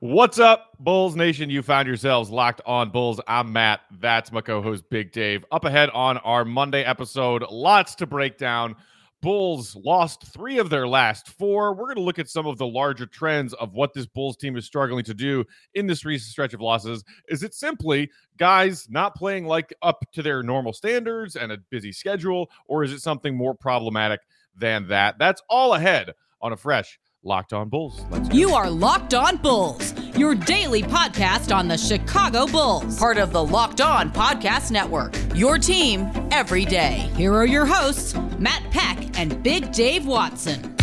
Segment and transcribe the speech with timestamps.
[0.00, 1.48] What's up, Bulls Nation?
[1.48, 3.18] You found yourselves locked on Bulls.
[3.26, 3.80] I'm Matt.
[3.98, 5.42] That's my co host, Big Dave.
[5.50, 8.76] Up ahead on our Monday episode, lots to break down.
[9.22, 11.72] Bulls lost three of their last four.
[11.72, 14.54] We're going to look at some of the larger trends of what this Bulls team
[14.58, 17.02] is struggling to do in this recent stretch of losses.
[17.28, 21.90] Is it simply guys not playing like up to their normal standards and a busy
[21.90, 24.20] schedule, or is it something more problematic
[24.54, 25.16] than that?
[25.18, 28.00] That's all ahead on a fresh Locked On Bulls.
[28.32, 33.44] You are Locked On Bulls, your daily podcast on the Chicago Bulls, part of the
[33.44, 35.16] Locked On Podcast Network.
[35.34, 37.10] Your team every day.
[37.16, 40.76] Here are your hosts, Matt Peck and Big Dave Watson.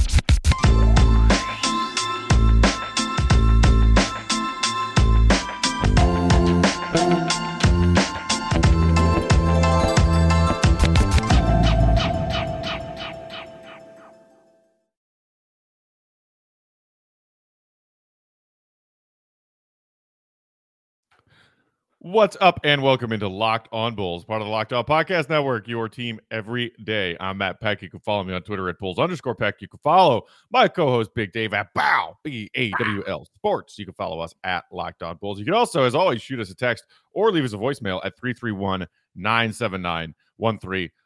[22.06, 25.70] What's up, and welcome into Locked On Bulls, part of the Locked On Podcast Network,
[25.70, 27.16] your team every day.
[27.18, 27.82] I'm Matt Peck.
[27.82, 29.62] You can follow me on Twitter at Bulls underscore Peck.
[29.62, 33.80] You can follow my co host, Big Dave, at Bow, B A W L Sports.
[33.80, 35.40] You can follow us at Locked On Bulls.
[35.40, 38.17] You can also, as always, shoot us a text or leave us a voicemail at
[38.17, 40.14] 331 979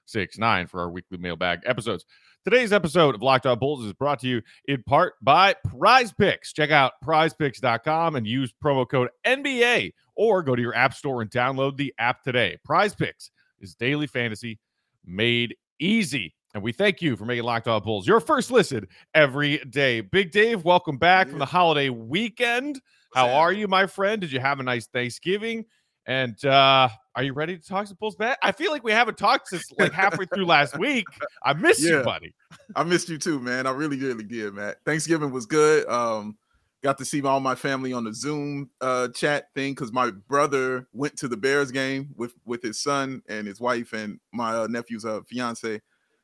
[0.08, 2.06] 1369 for our weekly mailbag episodes.
[2.46, 6.54] Today's episode of Locked On Bulls is brought to you in part by Prize Picks.
[6.54, 11.30] Check out prizepicks.com and use promo code NBA or go to your app store and
[11.30, 12.58] download the app today.
[12.64, 14.60] Prize Picks is daily fantasy
[15.06, 16.34] made easy.
[16.54, 20.00] And we thank you for making Locked On Bulls your first listen every day.
[20.00, 21.32] Big Dave, welcome back yeah.
[21.32, 22.80] from the holiday weekend.
[23.14, 24.22] How are you, my friend?
[24.22, 25.66] Did you have a nice Thanksgiving?
[26.08, 28.38] And uh, are you ready to talk some Bulls back?
[28.42, 31.06] I feel like we haven't talked since like halfway through last week.
[31.44, 32.34] I miss yeah, you, buddy.
[32.76, 33.68] I missed you too, man.
[33.68, 34.78] I really, really did, Matt.
[34.86, 35.86] Thanksgiving was good.
[35.90, 36.38] Um,
[36.82, 40.88] got to see all my family on the Zoom uh, chat thing because my brother
[40.94, 44.68] went to the Bears game with with his son and his wife and my uh,
[44.68, 45.82] nephew's uh, fiance.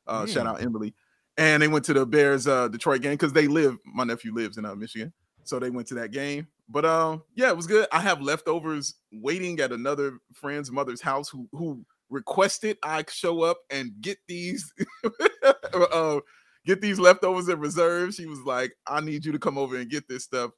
[0.07, 0.93] Uh, Shout out Emily,
[1.37, 3.77] and they went to the Bears uh, Detroit game because they live.
[3.85, 5.11] My nephew lives in uh, Michigan,
[5.43, 6.47] so they went to that game.
[6.69, 7.87] But um, yeah, it was good.
[7.91, 13.57] I have leftovers waiting at another friend's mother's house who who requested I show up
[13.69, 14.71] and get these
[15.73, 16.19] uh,
[16.65, 18.13] get these leftovers in reserve.
[18.13, 20.51] She was like, I need you to come over and get this stuff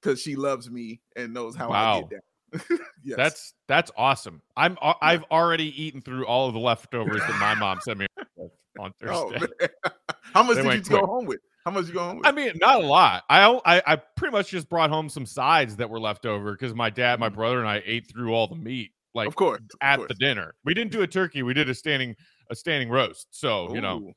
[0.00, 1.96] because she loves me and knows how wow.
[1.96, 2.20] I get down.
[3.04, 3.16] yes.
[3.16, 4.42] That's that's awesome.
[4.56, 8.06] I'm I've already eaten through all of the leftovers that my mom sent me
[8.78, 9.46] on oh, Thursday.
[9.84, 9.90] Oh,
[10.34, 11.00] how much they did you quick.
[11.00, 11.40] go home with?
[11.64, 12.18] How much you going?
[12.18, 12.26] with?
[12.26, 13.22] I mean, not a lot.
[13.30, 16.74] I, I I pretty much just brought home some sides that were left over because
[16.74, 17.34] my dad, my mm.
[17.34, 18.92] brother, and I ate through all the meat.
[19.14, 20.08] Like, of course, at course.
[20.08, 21.42] the dinner, we didn't do a turkey.
[21.42, 22.16] We did a standing
[22.50, 23.28] a standing roast.
[23.30, 24.12] So Ooh, you know,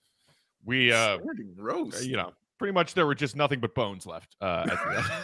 [0.64, 2.04] we uh standing roast.
[2.04, 4.36] You know, pretty much there were just nothing but bones left.
[4.42, 5.06] Uh, at the end.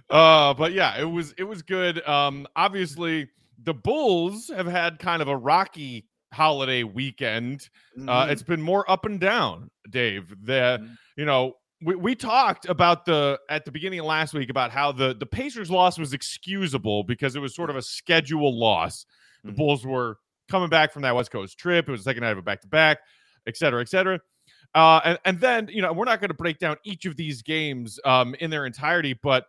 [0.10, 2.06] uh, but yeah, it was it was good.
[2.06, 3.28] Um, obviously
[3.62, 7.68] the Bulls have had kind of a rocky holiday weekend.
[7.96, 8.08] Uh, mm-hmm.
[8.08, 10.34] Uh, it's been more up and down, Dave.
[10.42, 10.92] The mm-hmm.
[11.16, 14.92] you know we, we talked about the at the beginning of last week about how
[14.92, 19.06] the the Pacers loss was excusable because it was sort of a schedule loss.
[19.42, 19.56] The mm-hmm.
[19.56, 20.18] Bulls were
[20.50, 21.88] coming back from that West Coast trip.
[21.88, 22.98] It was the second night of a back to back,
[23.46, 24.20] et cetera, et cetera.
[24.74, 27.42] Uh, and, and then, you know, we're not going to break down each of these
[27.42, 29.46] games um, in their entirety, but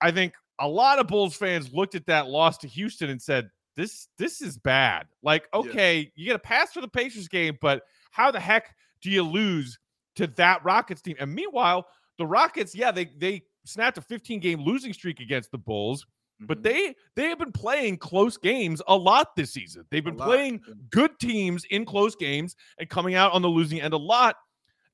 [0.00, 3.50] I think a lot of Bulls fans looked at that loss to Houston and said,
[3.76, 5.06] this this is bad.
[5.22, 6.08] Like, okay, yeah.
[6.14, 9.78] you get a pass for the Pacers game, but how the heck do you lose
[10.16, 11.16] to that Rockets team?
[11.20, 11.86] And meanwhile,
[12.18, 16.46] the Rockets, yeah, they they snapped a 15 game losing streak against the Bulls, mm-hmm.
[16.46, 19.84] but they they have been playing close games a lot this season.
[19.90, 23.92] They've been playing good teams in close games and coming out on the losing end
[23.92, 24.36] a lot.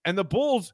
[0.05, 0.73] And the Bulls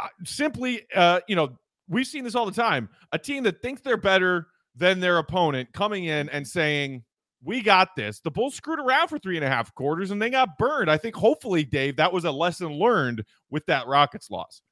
[0.00, 1.56] uh, simply, uh, you know,
[1.88, 2.88] we've seen this all the time.
[3.12, 7.04] A team that thinks they're better than their opponent coming in and saying,
[7.42, 8.20] we got this.
[8.20, 10.90] The Bulls screwed around for three and a half quarters and they got burned.
[10.90, 14.62] I think hopefully, Dave, that was a lesson learned with that Rockets loss.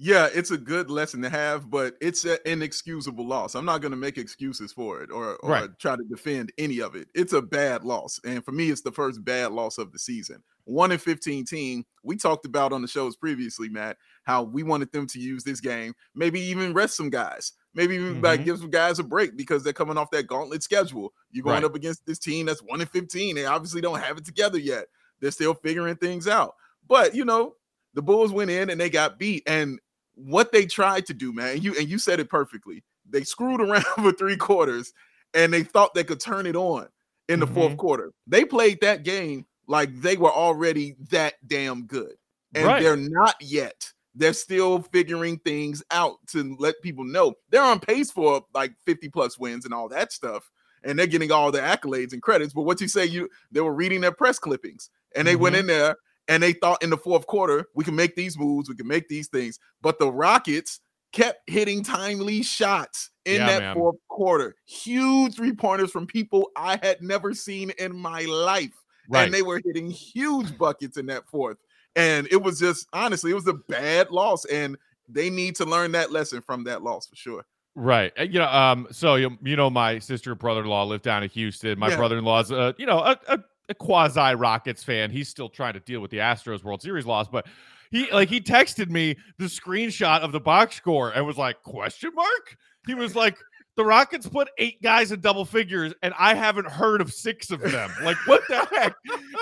[0.00, 3.56] Yeah, it's a good lesson to have, but it's an inexcusable loss.
[3.56, 5.70] I'm not going to make excuses for it or, or right.
[5.80, 7.08] try to defend any of it.
[7.16, 8.20] It's a bad loss.
[8.24, 10.44] And for me, it's the first bad loss of the season.
[10.66, 11.84] One in 15 team.
[12.04, 15.60] We talked about on the shows previously, Matt, how we wanted them to use this
[15.60, 17.52] game, maybe even rest some guys.
[17.74, 18.24] Maybe even mm-hmm.
[18.24, 21.12] like give some guys a break because they're coming off that gauntlet schedule.
[21.30, 21.64] You're going right.
[21.64, 23.36] up against this team that's one in 15.
[23.36, 24.86] They obviously don't have it together yet.
[25.20, 26.54] They're still figuring things out.
[26.88, 27.54] But you know,
[27.94, 29.42] the Bulls went in and they got beat.
[29.46, 29.78] And
[30.14, 32.82] what they tried to do, man, you and you said it perfectly.
[33.08, 34.92] They screwed around for three quarters
[35.34, 36.88] and they thought they could turn it on
[37.28, 37.54] in the mm-hmm.
[37.54, 38.12] fourth quarter.
[38.26, 42.14] They played that game like they were already that damn good.
[42.54, 42.82] And right.
[42.82, 48.10] they're not yet they're still figuring things out to let people know they're on pace
[48.10, 50.50] for like 50 plus wins and all that stuff.
[50.84, 52.52] And they're getting all the accolades and credits.
[52.52, 55.42] But what you say, you they were reading their press clippings and they mm-hmm.
[55.42, 55.96] went in there
[56.28, 59.08] and they thought in the fourth quarter, we can make these moves, we can make
[59.08, 59.58] these things.
[59.82, 60.80] But the Rockets
[61.12, 63.74] kept hitting timely shots in yeah, that man.
[63.76, 64.54] fourth quarter.
[64.66, 68.84] Huge three pointers from people I had never seen in my life.
[69.08, 69.24] Right.
[69.24, 71.56] And they were hitting huge buckets in that fourth.
[71.98, 74.46] And it was just honestly, it was a bad loss.
[74.46, 74.78] And
[75.08, 77.44] they need to learn that lesson from that loss for sure.
[77.74, 78.12] Right.
[78.18, 81.78] You know, um, so you, you know, my sister and brother-in-law live down in Houston.
[81.78, 81.96] My yeah.
[81.96, 85.10] brother-in-law's uh, you know, a, a, a quasi Rockets fan.
[85.10, 87.46] He's still trying to deal with the Astros World Series loss, but
[87.90, 92.10] he like he texted me the screenshot of the box score and was like, question
[92.14, 92.56] mark?
[92.86, 93.36] He was like,
[93.76, 97.60] the Rockets put eight guys in double figures, and I haven't heard of six of
[97.60, 97.90] them.
[98.02, 98.94] Like, what the heck?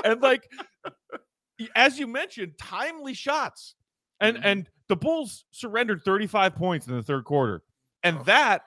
[0.05, 0.49] And like,
[1.75, 3.75] as you mentioned, timely shots.
[4.21, 4.47] And mm-hmm.
[4.47, 7.63] and the Bulls surrendered 35 points in the third quarter.
[8.03, 8.23] And oh.
[8.25, 8.63] that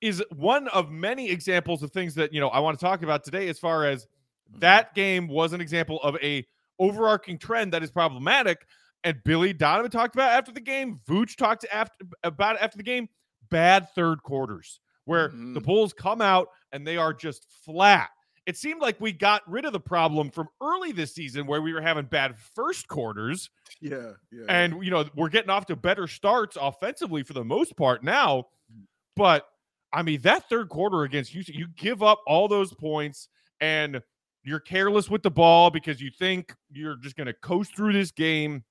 [0.00, 3.24] is one of many examples of things that, you know, I want to talk about
[3.24, 4.60] today as far as mm-hmm.
[4.60, 6.44] that game was an example of a
[6.78, 8.66] overarching trend that is problematic.
[9.04, 11.00] And Billy Donovan talked about after the game.
[11.08, 13.08] Vooch talked after, about after the game.
[13.50, 15.54] Bad third quarters where mm-hmm.
[15.54, 18.10] the Bulls come out and they are just flat.
[18.44, 21.72] It seemed like we got rid of the problem from early this season where we
[21.72, 23.50] were having bad first quarters.
[23.80, 24.44] Yeah, yeah.
[24.48, 28.46] And you know, we're getting off to better starts offensively for the most part now.
[28.72, 28.84] Mm.
[29.14, 29.46] But
[29.92, 33.28] I mean, that third quarter against Houston, you give up all those points
[33.60, 34.02] and
[34.42, 38.10] you're careless with the ball because you think you're just going to coast through this
[38.10, 38.64] game.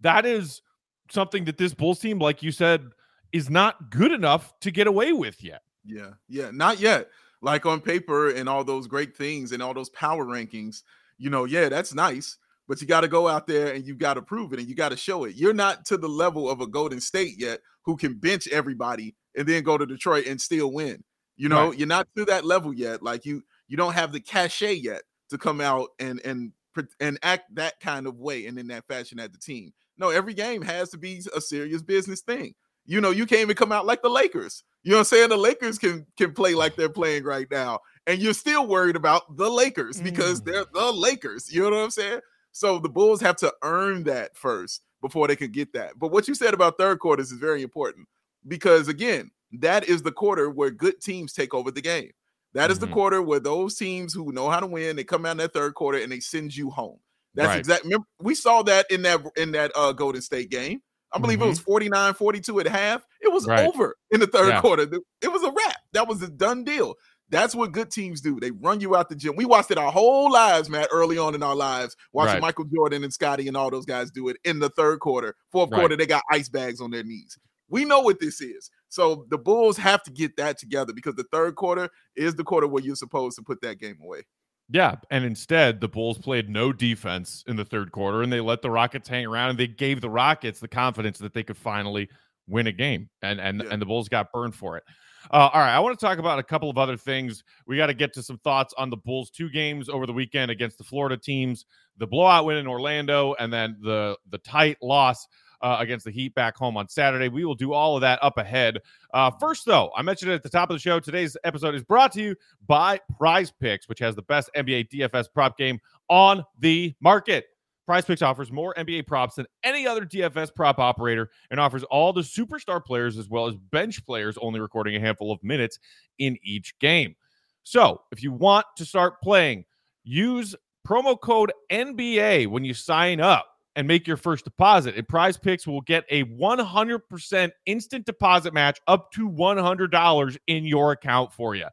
[0.00, 0.62] That is
[1.10, 2.90] something that this Bulls team, like you said,
[3.32, 5.62] is not good enough to get away with yet.
[5.84, 7.08] Yeah, yeah, not yet.
[7.40, 10.82] Like on paper and all those great things and all those power rankings,
[11.18, 12.36] you know, yeah, that's nice,
[12.66, 14.74] but you got to go out there and you got to prove it and you
[14.74, 15.36] got to show it.
[15.36, 19.46] You're not to the level of a Golden State yet who can bench everybody and
[19.46, 21.02] then go to Detroit and still win.
[21.36, 21.78] You know, right.
[21.78, 23.02] you're not to that level yet.
[23.02, 26.52] Like you you don't have the cachet yet to come out and and
[27.00, 29.72] and act that kind of way and in that fashion at the team.
[29.96, 32.54] No, every game has to be a serious business thing.
[32.88, 34.64] You know, you can't even come out like the Lakers.
[34.82, 35.28] You know what I'm saying?
[35.28, 39.36] The Lakers can can play like they're playing right now, and you're still worried about
[39.36, 40.46] the Lakers because mm.
[40.46, 41.52] they're the Lakers.
[41.52, 42.20] You know what I'm saying?
[42.52, 45.98] So the Bulls have to earn that first before they can get that.
[45.98, 48.08] But what you said about third quarters is very important
[48.48, 49.30] because again,
[49.60, 52.10] that is the quarter where good teams take over the game.
[52.54, 52.86] That is mm-hmm.
[52.86, 55.52] the quarter where those teams who know how to win, they come out in that
[55.52, 56.98] third quarter and they send you home.
[57.34, 57.58] That's right.
[57.58, 60.80] exactly we saw that in that in that uh Golden State game.
[61.12, 61.46] I believe mm-hmm.
[61.46, 63.06] it was 49 42 at half.
[63.20, 63.66] It was right.
[63.66, 64.60] over in the third yeah.
[64.60, 64.82] quarter.
[65.22, 65.76] It was a wrap.
[65.92, 66.94] That was a done deal.
[67.30, 68.40] That's what good teams do.
[68.40, 69.36] They run you out the gym.
[69.36, 72.42] We watched it our whole lives, Matt, early on in our lives, watching right.
[72.42, 75.34] Michael Jordan and Scottie and all those guys do it in the third quarter.
[75.52, 75.78] Fourth right.
[75.78, 77.38] quarter, they got ice bags on their knees.
[77.68, 78.70] We know what this is.
[78.88, 82.66] So the Bulls have to get that together because the third quarter is the quarter
[82.66, 84.22] where you're supposed to put that game away.
[84.70, 88.60] Yeah, and instead the Bulls played no defense in the third quarter and they let
[88.60, 92.08] the Rockets hang around and they gave the Rockets the confidence that they could finally
[92.46, 93.08] win a game.
[93.22, 93.70] And and yeah.
[93.70, 94.84] and the Bulls got burned for it.
[95.30, 97.44] Uh, all right, I want to talk about a couple of other things.
[97.66, 100.50] We got to get to some thoughts on the Bulls' two games over the weekend
[100.50, 101.66] against the Florida teams,
[101.98, 105.26] the blowout win in Orlando, and then the the tight loss
[105.60, 107.28] uh, against the Heat back home on Saturday.
[107.28, 108.78] We will do all of that up ahead.
[109.12, 111.00] Uh, first, though, I mentioned it at the top of the show.
[111.00, 112.36] Today's episode is brought to you
[112.66, 117.46] by Prize Picks, which has the best NBA DFS prop game on the market.
[117.86, 122.12] Prize Picks offers more NBA props than any other DFS prop operator and offers all
[122.12, 125.78] the superstar players as well as bench players, only recording a handful of minutes
[126.18, 127.16] in each game.
[127.62, 129.64] So, if you want to start playing,
[130.04, 130.54] use
[130.86, 133.46] promo code NBA when you sign up
[133.78, 134.96] and make your first deposit.
[134.96, 140.90] And Prize Picks will get a 100% instant deposit match up to $100 in your
[140.90, 141.66] account for you.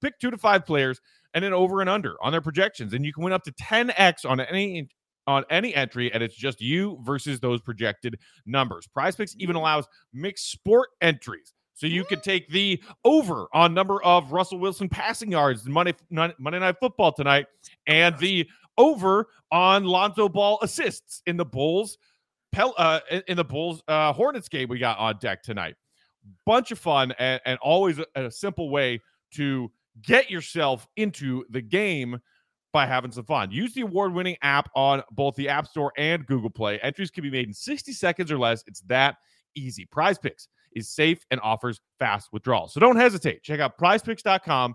[0.00, 1.02] Pick two to five players
[1.34, 4.28] and then over and under on their projections, and you can win up to 10x
[4.28, 4.88] on any
[5.26, 8.86] on any entry, and it's just you versus those projected numbers.
[8.86, 9.60] Prize Picks even mm.
[9.60, 11.52] allows mixed sport entries.
[11.74, 12.24] So you could mm.
[12.24, 17.46] take the over on number of Russell Wilson passing yards Monday Monday Night Football tonight,
[17.86, 18.48] and the
[18.78, 21.98] over on Lonzo Ball assists in the Bulls
[22.56, 25.74] uh, in the Bulls uh, Hornets game we got on deck tonight.
[26.46, 29.00] Bunch of fun and, and always a, a simple way
[29.34, 29.70] to
[30.02, 32.20] get yourself into the game
[32.72, 33.50] by having some fun.
[33.50, 36.78] Use the award winning app on both the App Store and Google Play.
[36.80, 38.64] Entries can be made in 60 seconds or less.
[38.66, 39.16] It's that
[39.54, 39.84] easy.
[39.84, 42.72] Prize Picks is safe and offers fast withdrawals.
[42.72, 43.42] So don't hesitate.
[43.42, 44.74] Check out prizepicks.com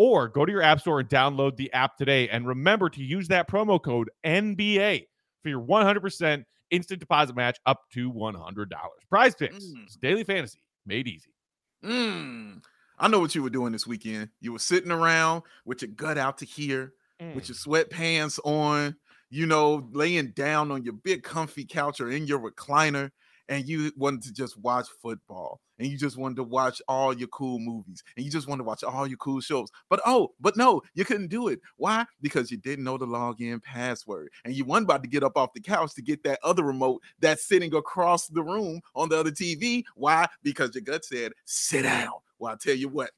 [0.00, 2.26] or go to your app store and download the app today.
[2.30, 5.04] And remember to use that promo code NBA
[5.42, 8.66] for your 100% instant deposit match up to $100.
[9.10, 10.00] Prize picks, mm.
[10.00, 11.34] daily fantasy made easy.
[11.84, 12.62] Mm.
[12.98, 14.30] I know what you were doing this weekend.
[14.40, 17.34] You were sitting around with your gut out to here, mm.
[17.34, 18.96] with your sweatpants on,
[19.28, 23.10] you know, laying down on your big comfy couch or in your recliner,
[23.50, 27.28] and you wanted to just watch football and you just wanted to watch all your
[27.28, 29.68] cool movies and you just wanted to watch all your cool shows.
[29.90, 31.60] But oh, but no, you couldn't do it.
[31.76, 32.06] Why?
[32.22, 35.52] Because you didn't know the login password and you weren't about to get up off
[35.52, 39.32] the couch to get that other remote that's sitting across the room on the other
[39.32, 39.82] TV.
[39.96, 40.28] Why?
[40.42, 42.12] Because your gut said, sit down.
[42.38, 43.10] Well, I tell you what,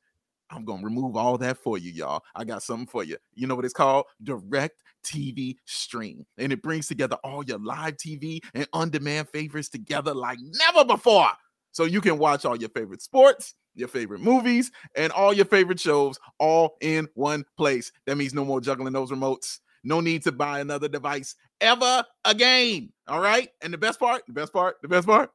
[0.52, 2.22] I'm gonna remove all that for you, y'all.
[2.34, 3.16] I got something for you.
[3.34, 4.06] You know what it's called?
[4.22, 6.24] Direct TV stream.
[6.38, 11.30] And it brings together all your live TV and on-demand favorites together like never before.
[11.72, 15.80] So you can watch all your favorite sports, your favorite movies, and all your favorite
[15.80, 17.90] shows all in one place.
[18.06, 19.58] That means no more juggling those remotes.
[19.84, 22.92] No need to buy another device ever again.
[23.08, 23.48] All right.
[23.62, 25.30] And the best part, the best part, the best part,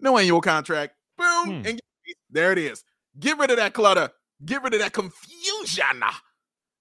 [0.00, 0.94] no annual contract.
[1.18, 1.60] Boom.
[1.60, 1.66] Hmm.
[1.66, 1.80] And
[2.30, 2.84] there it is.
[3.18, 4.10] Get rid of that clutter.
[4.44, 6.02] Get rid of that confusion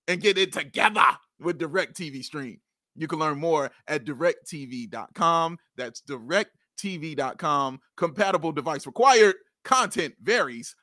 [0.08, 1.06] and get it together
[1.40, 2.60] with Direct TV Stream.
[2.96, 5.58] You can learn more at directv.com.
[5.78, 7.80] That's directv.com.
[7.98, 9.36] Compatible device required.
[9.64, 10.76] Content varies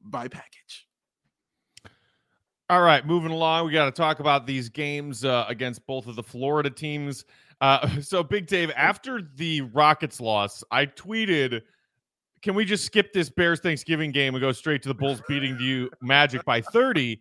[0.00, 0.86] by package.
[2.70, 3.66] All right, moving along.
[3.66, 7.24] We got to talk about these games uh, against both of the Florida teams.
[7.62, 11.62] Uh, so, Big Dave, after the Rockets loss, I tweeted
[12.42, 15.56] can we just skip this Bears Thanksgiving game and go straight to the Bulls beating
[15.56, 17.20] the you Magic by 30?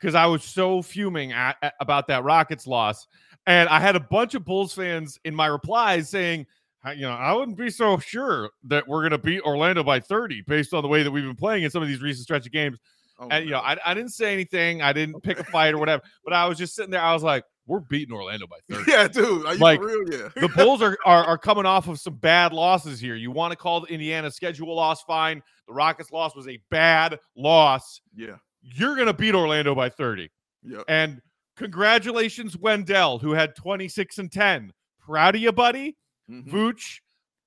[0.00, 3.06] Because I was so fuming at, at, about that Rockets loss.
[3.46, 6.46] And I had a bunch of Bulls fans in my replies saying,
[6.94, 10.42] you know, I wouldn't be so sure that we're going to beat Orlando by 30
[10.42, 12.52] based on the way that we've been playing in some of these recent stretch of
[12.52, 12.78] games.
[13.18, 14.82] Oh, and, you know, I, I didn't say anything.
[14.82, 17.00] I didn't pick a fight or whatever, but I was just sitting there.
[17.00, 18.90] I was like, we're beating Orlando by 30.
[18.90, 19.58] Yeah, dude.
[19.58, 20.04] like, real?
[20.10, 20.28] Yeah.
[20.36, 23.14] the Bulls are, are, are coming off of some bad losses here.
[23.14, 25.42] You want to call the Indiana schedule loss fine.
[25.66, 28.00] The Rockets loss was a bad loss.
[28.14, 28.36] Yeah.
[28.62, 30.30] You're gonna beat Orlando by 30.
[30.62, 30.82] Yeah.
[30.88, 31.20] And
[31.56, 34.72] congratulations, Wendell, who had 26 and 10.
[35.00, 35.96] Proud of you, buddy.
[36.30, 36.54] Mm-hmm.
[36.54, 37.00] Vooch,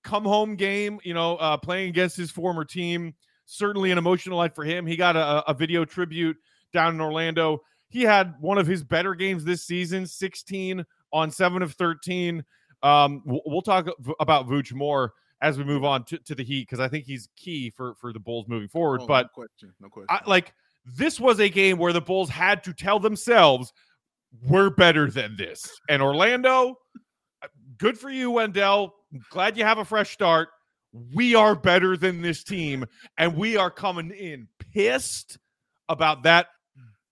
[0.04, 3.16] come home game, you know, uh, playing against his former team.
[3.46, 4.86] Certainly an emotional night for him.
[4.86, 6.38] He got a, a video tribute
[6.74, 11.62] down in Orlando he had one of his better games this season 16 on 7
[11.62, 12.44] of 13
[12.84, 13.88] um, we'll talk
[14.20, 17.30] about Vooch more as we move on to, to the Heat because I think he's
[17.36, 19.02] key for for the Bulls moving forward.
[19.04, 20.08] Oh, but no question, no question.
[20.10, 20.54] I, like
[20.86, 23.74] this was a game where the Bulls had to tell themselves
[24.44, 25.66] we're better than this.
[25.90, 26.76] And Orlando,
[27.78, 28.94] good for you, Wendell.
[29.30, 30.50] Glad you have a fresh start.
[31.14, 32.86] We are better than this team,
[33.18, 35.38] and we are coming in pissed
[35.90, 36.48] about that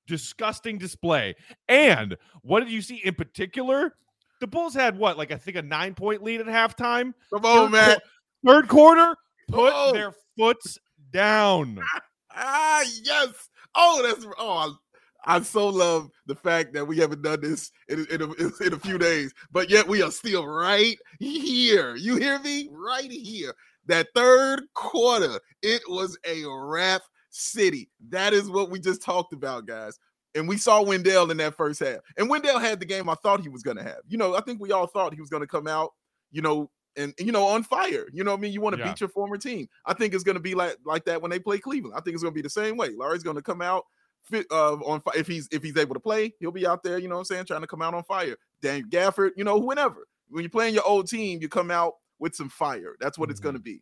[0.07, 1.35] disgusting display.
[1.67, 3.95] And what did you see in particular?
[4.41, 7.13] The Bulls had what, like I think a nine point lead at halftime.
[7.33, 7.97] Come on, third man.
[7.97, 9.15] Qu- third quarter,
[9.47, 9.91] put oh.
[9.93, 10.77] their foots
[11.11, 11.79] down.
[12.35, 13.49] ah, yes.
[13.75, 14.77] Oh, that's oh.
[15.25, 18.31] I, I so love the fact that we haven't done this in, in, a,
[18.63, 21.95] in a few days, but yet we are still right here.
[21.95, 22.69] You hear me?
[22.71, 23.53] Right here.
[23.87, 27.01] That third quarter, it was a wrap
[27.35, 27.89] City.
[28.09, 29.99] That is what we just talked about, guys.
[30.35, 31.97] And we saw Wendell in that first half.
[32.17, 33.99] And Wendell had the game I thought he was going to have.
[34.07, 35.91] You know, I think we all thought he was going to come out,
[36.31, 38.05] you know, and you know, on fire.
[38.13, 38.53] You know I mean?
[38.53, 38.89] You want to yeah.
[38.89, 39.67] beat your former team.
[39.85, 41.93] I think it's going to be like like that when they play Cleveland.
[41.95, 42.89] I think it's going to be the same way.
[42.97, 43.83] Larry's going to come out
[44.23, 45.17] fit uh, on fire.
[45.17, 47.25] If he's if he's able to play, he'll be out there, you know what I'm
[47.25, 48.37] saying, trying to come out on fire.
[48.61, 50.07] Dan Gafford, you know, whenever.
[50.29, 52.95] When you're playing your old team, you come out with some fire.
[52.99, 53.31] That's what mm-hmm.
[53.31, 53.81] it's going to be.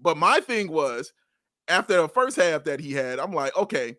[0.00, 1.12] But my thing was
[1.68, 3.96] after the first half that he had, I'm like, okay.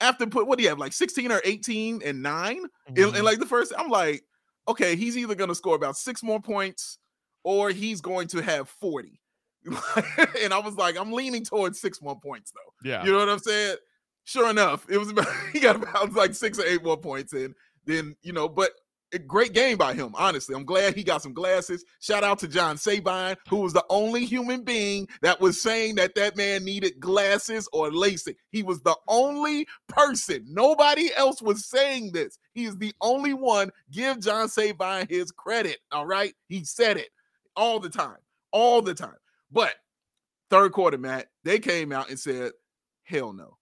[0.00, 3.02] After put what do you have like 16 or 18 and 9 mm-hmm.
[3.02, 4.22] and, and like the first, I'm like,
[4.68, 6.98] okay, he's either gonna score about six more points
[7.44, 9.20] or he's going to have 40.
[10.42, 12.88] and I was like, I'm leaning towards six more points though.
[12.88, 13.76] Yeah, you know what I'm saying?
[14.24, 17.54] Sure enough, it was about he got about like six or eight more points in.
[17.84, 18.72] Then you know, but
[19.16, 20.54] a great game by him, honestly.
[20.54, 21.84] I'm glad he got some glasses.
[22.00, 26.14] Shout out to John Sabine, who was the only human being that was saying that
[26.14, 28.36] that man needed glasses or LASIK.
[28.50, 30.44] He was the only person.
[30.48, 32.38] Nobody else was saying this.
[32.52, 33.70] He is the only one.
[33.90, 35.78] Give John Sabine his credit.
[35.90, 36.34] All right.
[36.48, 37.08] He said it
[37.56, 38.18] all the time,
[38.52, 39.16] all the time.
[39.50, 39.74] But
[40.50, 42.52] third quarter, Matt, they came out and said,
[43.02, 43.56] hell no.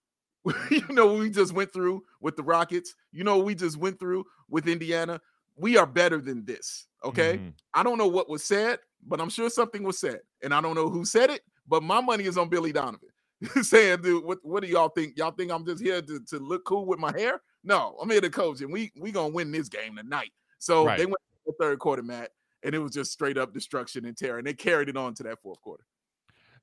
[0.70, 2.94] you know, we just went through with the Rockets.
[3.12, 5.20] You know, we just went through with Indiana
[5.56, 6.86] we are better than this.
[7.04, 7.38] Okay.
[7.38, 7.48] Mm-hmm.
[7.74, 10.20] I don't know what was said, but I'm sure something was said.
[10.42, 13.08] And I don't know who said it, but my money is on Billy Donovan.
[13.62, 15.16] saying, dude, what, what do y'all think?
[15.16, 17.40] Y'all think I'm just here to, to look cool with my hair?
[17.62, 20.30] No, I'm here to coach, and we we gonna win this game tonight.
[20.58, 20.98] So right.
[20.98, 22.30] they went the third quarter, Matt,
[22.62, 24.38] and it was just straight up destruction and terror.
[24.38, 25.84] And they carried it on to that fourth quarter.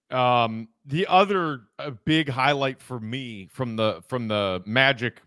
[0.10, 5.22] Um, the other uh, big highlight for me from the from the Magic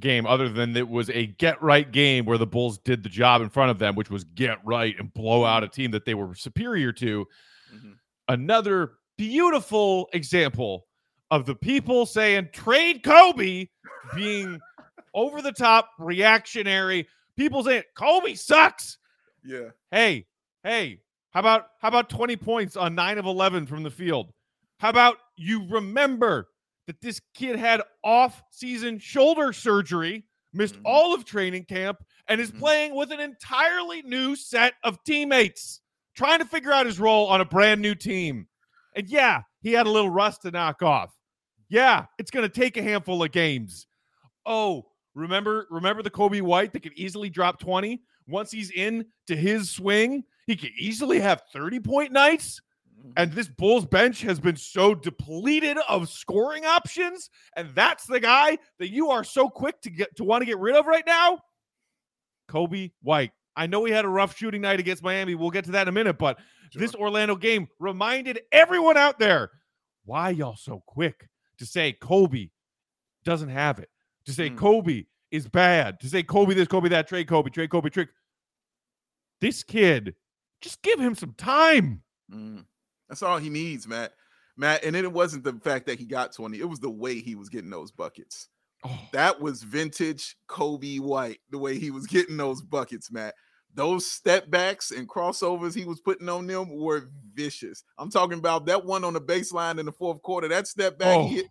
[0.00, 3.42] game, other than it was a get right game where the Bulls did the job
[3.42, 6.14] in front of them, which was get right and blow out a team that they
[6.14, 7.26] were superior to.
[7.74, 7.92] Mm-hmm.
[8.28, 10.86] Another beautiful example
[11.30, 13.68] of the people saying trade Coby
[14.14, 14.58] being
[15.14, 17.06] over the top reactionary.
[17.36, 18.98] People saying Coby sucks.
[19.44, 19.68] Yeah.
[19.90, 20.26] Hey,
[20.64, 24.32] hey, how about how about 20 points on 9 of 11 from the field?
[24.78, 26.48] How about you remember
[26.90, 30.86] that this kid had off-season shoulder surgery, missed mm-hmm.
[30.86, 32.58] all of training camp and is mm-hmm.
[32.58, 35.82] playing with an entirely new set of teammates,
[36.16, 38.48] trying to figure out his role on a brand new team.
[38.96, 41.14] And yeah, he had a little rust to knock off.
[41.68, 43.86] Yeah, it's going to take a handful of games.
[44.44, 48.02] Oh, remember remember the Coby White that could easily drop 20?
[48.26, 52.60] Once he's in to his swing, he could easily have 30 point nights.
[53.00, 53.12] Mm-hmm.
[53.16, 57.30] And this Bulls bench has been so depleted of scoring options.
[57.56, 60.58] And that's the guy that you are so quick to get to want to get
[60.58, 61.40] rid of right now.
[62.48, 63.32] Coby White.
[63.56, 65.34] I know he had a rough shooting night against Miami.
[65.34, 66.38] We'll get to that in a minute, but
[66.70, 66.80] sure.
[66.80, 69.50] this Orlando game reminded everyone out there
[70.04, 71.28] why y'all so quick
[71.58, 72.50] to say Coby
[73.24, 73.90] doesn't have it,
[74.24, 74.56] to say mm.
[74.56, 78.08] Coby is bad, to say Coby this, Coby that, trade Coby, trade Coby, trick.
[79.40, 80.14] This kid,
[80.60, 82.02] just give him some time.
[82.32, 82.64] Mm.
[83.10, 84.12] That's all he needs, Matt.
[84.56, 87.34] Matt, and it wasn't the fact that he got 20, it was the way he
[87.34, 88.48] was getting those buckets.
[88.84, 88.98] Oh.
[89.12, 93.34] That was vintage Coby White, the way he was getting those buckets, Matt.
[93.74, 97.84] Those step backs and crossovers he was putting on them were vicious.
[97.98, 100.48] I'm talking about that one on the baseline in the fourth quarter.
[100.48, 101.28] That step back oh.
[101.28, 101.46] hit.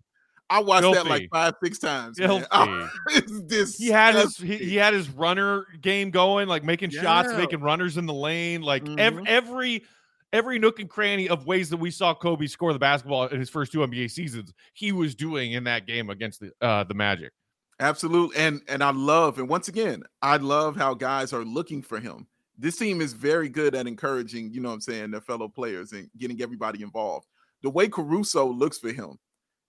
[0.49, 0.97] I watched Filthy.
[0.97, 2.19] that like five, six times.
[2.19, 2.89] Oh,
[3.77, 7.01] he had his he, he, had his runner game going, like making yeah.
[7.01, 8.97] shots, making runners in the lane, like mm-hmm.
[8.97, 9.83] every, every
[10.33, 13.49] every nook and cranny of ways that we saw Coby score the basketball in his
[13.49, 17.31] first two NBA seasons, he was doing in that game against the uh, the Magic.
[17.79, 18.37] Absolutely.
[18.37, 22.27] And and I love, and once again, I love how guys are looking for him.
[22.57, 25.93] This team is very good at encouraging, you know what I'm saying, their fellow players
[25.93, 27.25] and getting everybody involved.
[27.63, 29.17] The way Caruso looks for him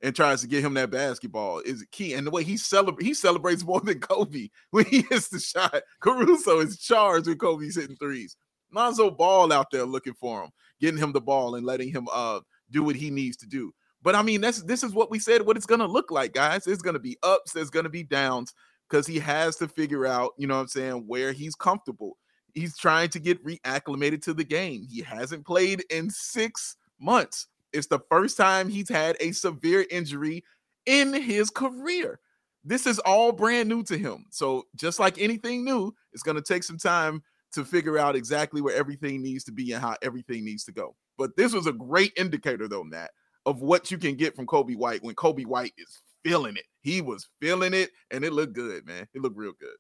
[0.02, 2.14] and tries to get him that basketball is key.
[2.14, 5.82] And the way he celebrates, he celebrates more than Coby when he hits the shot.
[6.00, 8.36] Caruso is charged with Coby's hitting threes.
[8.72, 12.40] Lonzo Ball out there looking for him, getting him the ball and letting him uh
[12.70, 13.72] do what he needs to do.
[14.02, 16.66] But I mean, that's this is what we said what it's gonna look like, guys.
[16.66, 18.54] It's gonna be ups, there's gonna be downs
[18.88, 22.18] because he has to figure out, you know what I'm saying, where he's comfortable.
[22.54, 24.86] He's trying to get reacclimated to the game.
[24.90, 27.46] He hasn't played in six months.
[27.72, 30.42] It's the first time he's had a severe injury
[30.86, 32.18] in his career.
[32.64, 34.26] This is all brand new to him.
[34.30, 37.22] So, just like anything new, it's going to take some time
[37.52, 40.94] to figure out exactly where everything needs to be and how everything needs to go.
[41.18, 43.10] But this was a great indicator, though, Matt,
[43.46, 46.64] of what you can get from Coby White when Coby White is feeling it.
[46.80, 49.06] He was feeling it, and it looked good, man.
[49.14, 49.76] It looked real good.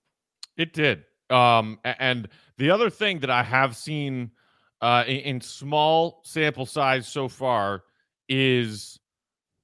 [0.56, 1.04] It did.
[1.30, 2.28] Um, and
[2.58, 4.32] the other thing that I have seen
[4.80, 7.84] uh, in, small sample size so far
[8.28, 8.98] is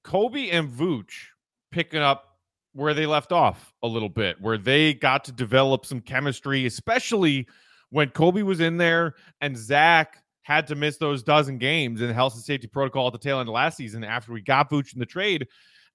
[0.05, 1.27] Coby and Vooch
[1.73, 2.39] picking up
[2.73, 7.47] where they left off a little bit, where they got to develop some chemistry, especially
[7.91, 12.15] when Coby was in there and Zach had to miss those dozen games in the
[12.15, 14.93] health and safety protocol at the tail end of last season after we got Vooch
[14.93, 15.47] in the trade.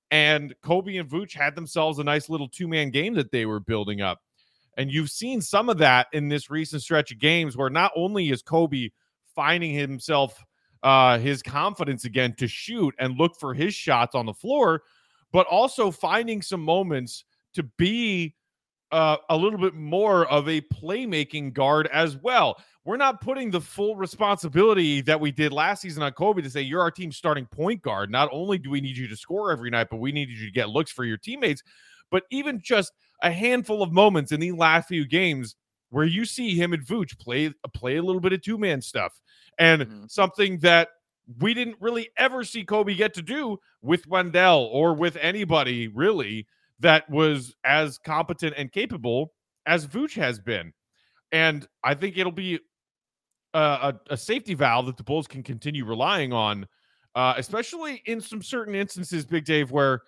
[0.10, 3.62] And Coby and Vooch had themselves a nice little two man game that they were
[3.62, 4.20] building up.
[4.78, 8.30] And you've seen some of that in this recent stretch of games where not only
[8.30, 8.92] is Coby
[9.36, 10.44] finding himself
[10.84, 14.82] uh, his confidence again to shoot and look for his shots on the floor,
[15.32, 17.24] but also finding some moments
[17.54, 18.36] to be
[18.92, 22.62] uh, a little bit more of a playmaking guard as well.
[22.84, 26.62] We're not putting the full responsibility that we did last season on Coby to say
[26.62, 28.10] you're our team's starting point guard.
[28.10, 30.52] Not only do we need you to score every night, but we need you to
[30.52, 31.62] get looks for your teammates.
[32.10, 35.56] But even just a handful of moments in the last few games
[35.92, 39.22] where you see him and Vooch play play a little bit of two man stuff
[39.60, 40.06] and mm-hmm.
[40.08, 40.90] something that
[41.40, 46.48] we didn't really ever see Coby get to do with Wendell or with anybody really
[46.82, 49.34] that was as competent and capable
[49.66, 50.74] as Vooch has been.
[51.32, 52.60] And I think it'll be
[53.54, 56.68] a, a, a safety valve that the Bulls can continue relying on,
[57.16, 60.02] uh, especially in some certain instances, Big Dave, where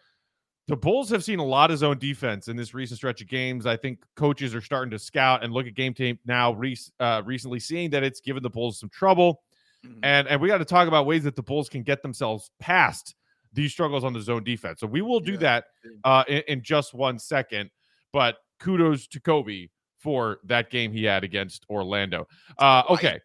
[0.68, 3.66] the Bulls have seen a lot of zone defense in this recent stretch of games.
[3.66, 7.22] I think coaches are starting to scout and look at game tape now, re- uh,
[7.26, 9.42] recently seeing that it's given the Bulls some trouble.
[9.86, 10.00] Mm-hmm.
[10.04, 13.16] And, and we got to talk about ways that the Bulls can get themselves past
[13.54, 14.80] these struggles on the zone defense.
[14.80, 15.38] So we will do yeah.
[15.38, 15.66] that
[16.04, 17.70] uh, in, in, just one second.
[18.12, 22.28] But kudos to Coby for that game he had against Orlando.
[22.58, 23.20] Uh, okay.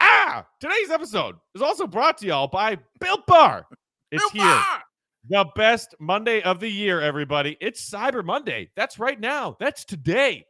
[0.00, 3.66] Ah, today's episode is also brought to y'all by Built Bar.
[4.10, 4.42] It's Built here.
[4.42, 4.82] Bar!
[5.28, 7.56] The best Monday of the year, everybody.
[7.60, 8.70] It's Cyber Monday.
[8.74, 9.56] That's right now.
[9.60, 10.46] That's today.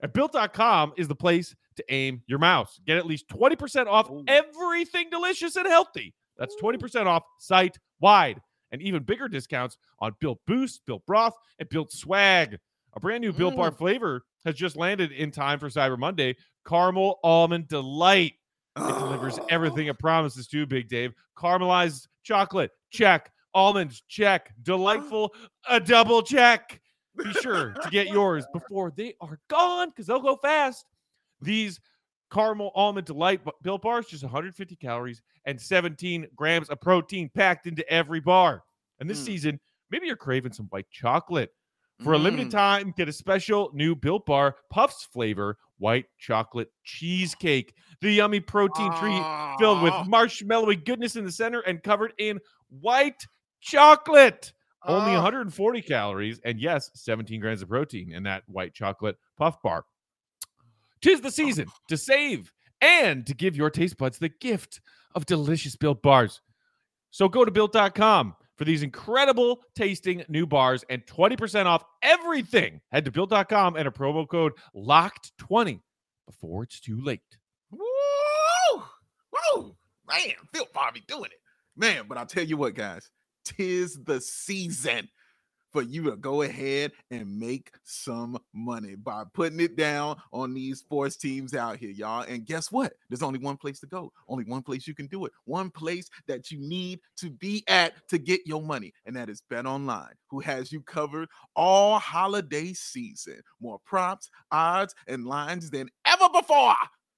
[0.00, 2.80] And built.com is the place to aim your mouse.
[2.86, 4.24] Get at least 20% off Ooh.
[4.28, 6.14] everything delicious and healthy.
[6.38, 8.40] That's 20% off site wide
[8.72, 12.58] and even bigger discounts on Built Boost, Built Broth, and Built Swag.
[12.94, 13.78] A brand new Built Bar mm.
[13.78, 16.36] flavor has just landed in time for Cyber Monday
[16.66, 18.34] Caramel Almond Delight.
[18.76, 19.46] It delivers Oh.
[19.50, 21.12] everything it promises to, Big Dave.
[21.36, 23.30] Caramelized chocolate, check.
[23.54, 24.52] Almonds, check.
[24.62, 25.34] Delightful,
[25.68, 26.80] a double check.
[27.16, 30.86] Be sure to get yours before they are gone because they'll go fast.
[31.42, 31.80] These
[32.32, 37.88] caramel almond delight built bars, just 150 calories and 17 grams of protein packed into
[37.92, 38.62] every bar.
[39.00, 39.26] And this Mm.
[39.26, 41.52] season, maybe you're craving some white chocolate.
[42.02, 42.52] For a limited Mm.
[42.52, 47.74] time, get a special new Built Bar Puffs flavor white chocolate cheesecake.
[48.00, 49.22] The yummy protein treat
[49.58, 52.40] filled with Oh, marshmallowy goodness in the center and covered in
[52.70, 53.26] white
[53.60, 54.52] chocolate.
[54.84, 55.20] Only oh.
[55.20, 59.84] 140 calories and yes, 17 grams of protein in that white chocolate puff bar.
[61.02, 64.80] Tis the season to save and to give your taste buds the gift
[65.14, 66.40] of delicious built bars.
[67.10, 72.80] So go to built.com for these incredible tasting new bars and 20% off everything.
[72.90, 75.80] Head to built.com and a promo code locked20
[76.26, 77.20] before it's too late.
[77.70, 78.82] Woo!
[79.32, 79.76] Woo!
[80.08, 81.40] Man, Phil Barbie doing it.
[81.76, 83.10] Man, but I'll tell you what, guys,
[83.44, 85.08] tis the season
[85.72, 90.80] for you to go ahead and make some money by putting it down on these
[90.80, 92.22] sports teams out here, y'all.
[92.22, 92.92] And guess what?
[93.08, 96.08] There's only one place to go, only one place you can do it, one place
[96.26, 100.12] that you need to be at to get your money, and that is Bet Online,
[100.28, 103.40] who has you covered all holiday season.
[103.60, 106.74] More props, odds, and lines than ever before.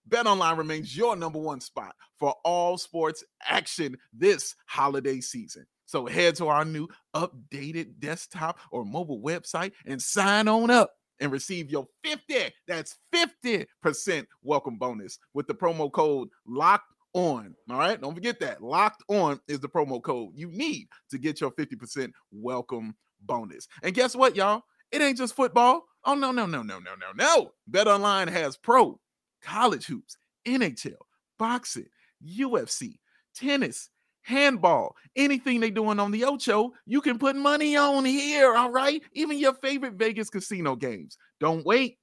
[0.07, 5.67] Bet Online remains your number one spot for all sports action this holiday season.
[5.87, 11.31] So head to our new updated desktop or mobile website and sign on up and
[11.31, 17.55] receive your 50, that's 50% welcome bonus with the promo code locked on.
[17.71, 18.63] All right, don't forget that.
[18.63, 23.69] Locked on is the promo code you need to get your 50% welcome bonus.
[23.83, 24.63] And guess what, y'all?
[24.91, 25.85] It ain't just football.
[26.05, 27.53] Oh, no, no, no, no, no, no, no.
[27.67, 29.01] bet online has pro
[29.43, 30.17] college hoops,
[30.47, 30.93] NHL,
[31.39, 31.87] boxing,
[32.25, 32.99] UFC,
[33.35, 33.91] tennis,
[34.25, 39.03] handball, anything they doing on the Ocho, you can put money on here, all right?
[39.13, 41.17] Even your favorite Vegas casino games.
[41.39, 41.99] Don't wait.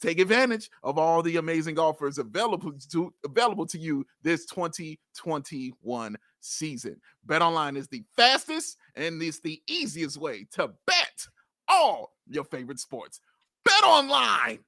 [0.00, 7.00] Take advantage of all the amazing offers available to available to you this 2021 season.
[7.24, 11.26] Bet online is the fastest and it's the easiest way to bet
[11.68, 13.20] all your favorite sports.
[13.64, 14.58] Bet online.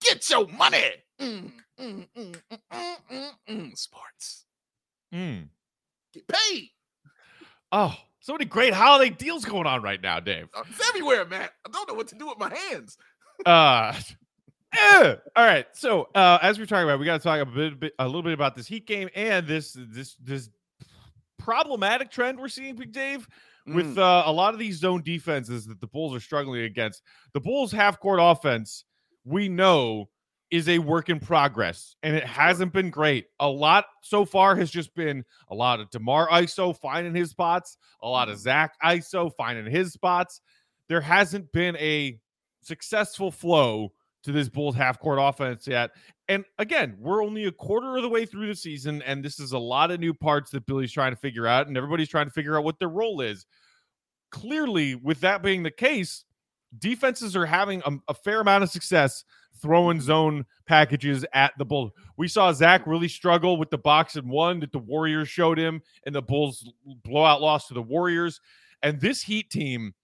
[0.00, 0.90] Get your money.
[1.20, 3.76] Mm, mm, mm, mm, mm, mm, mm.
[3.76, 4.46] Sports.
[5.12, 5.48] Mm.
[6.18, 6.70] Get paid.
[7.72, 10.48] Oh, so many great holiday deals going on right now, Dave.
[10.56, 11.48] Uh, It's everywhere, man.
[11.66, 12.96] I don't know what to do with my hands.
[13.46, 13.94] Uh,
[14.76, 15.14] eh.
[15.36, 15.66] all right.
[15.72, 18.24] So, uh, as we're talking about, we got to talk a bit, bit, a little
[18.24, 20.50] bit about this Heat game and this this this
[21.38, 23.28] problematic trend we're seeing, Big Dave,
[23.64, 27.02] with Mm, uh, a lot of these zone defenses that the Bulls are struggling against.
[27.32, 28.84] The Bulls' half court offense,
[29.24, 30.08] we know,
[30.50, 33.26] is a work in progress, and it hasn't been great.
[33.40, 37.76] A lot so far has just been a lot of DeMar ISO finding his spots,
[38.02, 38.40] a lot of Mhm.
[38.40, 40.40] Zach ISO finding his spots.
[40.88, 42.18] There hasn't been a
[42.62, 45.90] successful flow to this Bulls half court offense yet.
[46.28, 49.52] And again, we're only a quarter of the way through the season, and this is
[49.52, 52.32] a lot of new parts that Billy's trying to figure out, and everybody's trying to
[52.32, 53.46] figure out what their role is.
[54.30, 56.24] Clearly, with that being the case,
[56.78, 59.24] defenses are having a, a fair amount of success
[59.60, 61.92] throwing zone packages at the Bulls.
[62.16, 65.82] We saw Zach really struggle with the box and one that the Warriors showed him,
[66.06, 66.70] and the Bulls
[67.04, 68.40] blowout loss to the Warriors.
[68.82, 69.94] And this Heat team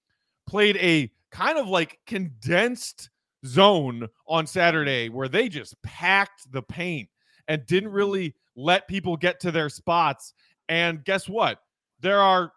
[0.46, 3.10] played a kind of like condensed
[3.46, 7.08] zone on Saturday where they just packed the paint
[7.48, 10.32] and didn't really let people get to their spots.
[10.68, 11.58] And guess what?
[12.00, 12.52] There are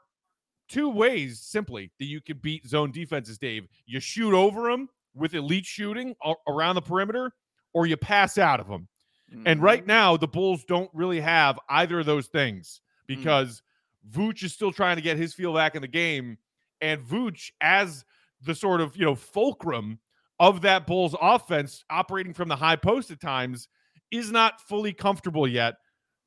[0.68, 3.68] two ways simply that you can beat zone defenses, Dave.
[3.86, 6.16] You shoot over them with elite shooting
[6.48, 7.32] around the perimeter,
[7.74, 8.88] or you pass out of them.
[9.46, 9.88] And right mhm.
[9.88, 13.08] now, the Bulls don't really have either of those things Mm.
[13.08, 13.62] because
[14.10, 16.38] Vooch is still trying to get his feel back in the game.
[16.82, 18.06] And Vooch, as
[18.42, 20.00] the sort of, you know, fulcrum
[20.40, 23.68] of that Bulls offense operating from the high post at times,
[24.12, 25.76] is not fully comfortable yet.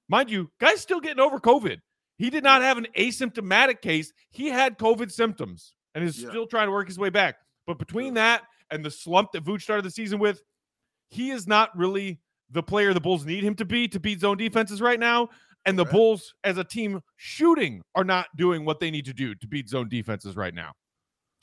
[0.08, 1.78] Mind you, guy's still getting over COVID.
[2.20, 4.12] He did not have an asymptomatic case.
[4.30, 6.28] He had COVID symptoms and is Yeah.
[6.28, 7.36] still trying to work his way back.
[7.66, 10.42] But between that and the slump that Vooch started the season with,
[11.08, 14.36] he is not really the player the Bulls need him to be to beat zone
[14.36, 15.30] defenses right now.
[15.64, 15.92] And the Okay.
[15.92, 19.70] Bulls, as a team, shooting are not doing what they need to do to beat
[19.70, 20.72] zone defenses right now.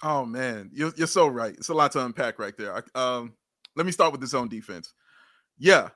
[0.03, 1.55] Oh man, you're, you're so right.
[1.55, 2.75] It's a lot to unpack right there.
[2.95, 3.33] I- Um,
[3.75, 4.93] let me start with the zone defense.
[5.57, 5.89] Yeah,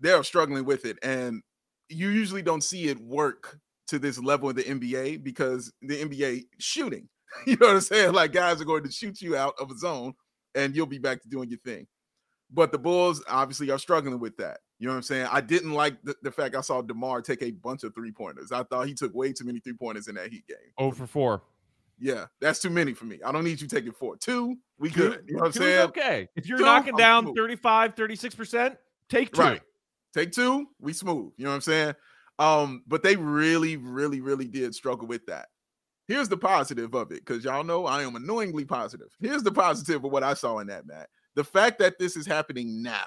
[0.00, 1.40] they're struggling with it, and
[1.88, 6.46] you usually don't see it work to this level in the NBA because the NBA
[6.58, 7.08] shooting.
[7.46, 8.12] You know what I'm saying?
[8.12, 10.14] Like guys are going to shoot you out of a zone,
[10.54, 11.88] and you'll be back to doing your thing.
[12.48, 14.58] But the Bulls obviously are struggling with that.
[14.78, 15.28] You know what I'm saying?
[15.32, 18.52] I didn't like the, the fact I saw DeMar take a bunch of three pointers.
[18.52, 20.56] I thought he took way too many three pointers in that Heat game.
[20.78, 21.42] Oh for four.
[21.98, 23.18] Yeah, that's too many for me.
[23.24, 24.16] I don't need you taking four.
[24.16, 25.24] Two, we Two- good.
[25.26, 25.80] You know what I'm saying?
[25.88, 26.28] okay.
[26.36, 27.36] If you're Two, knocking down smooth.
[27.36, 28.76] 35, 36%,
[29.08, 29.40] take two.
[29.40, 29.60] Right.
[30.12, 31.32] Take two, we smooth.
[31.36, 31.94] You know what I'm saying?
[32.38, 35.46] Um, but they really, really, really did struggle with that.
[36.08, 39.08] Here's the positive of it, because y'all know I am annoyingly positive.
[39.20, 41.08] Here's the positive of what I saw in that, Matt.
[41.34, 43.06] The fact that this is happening now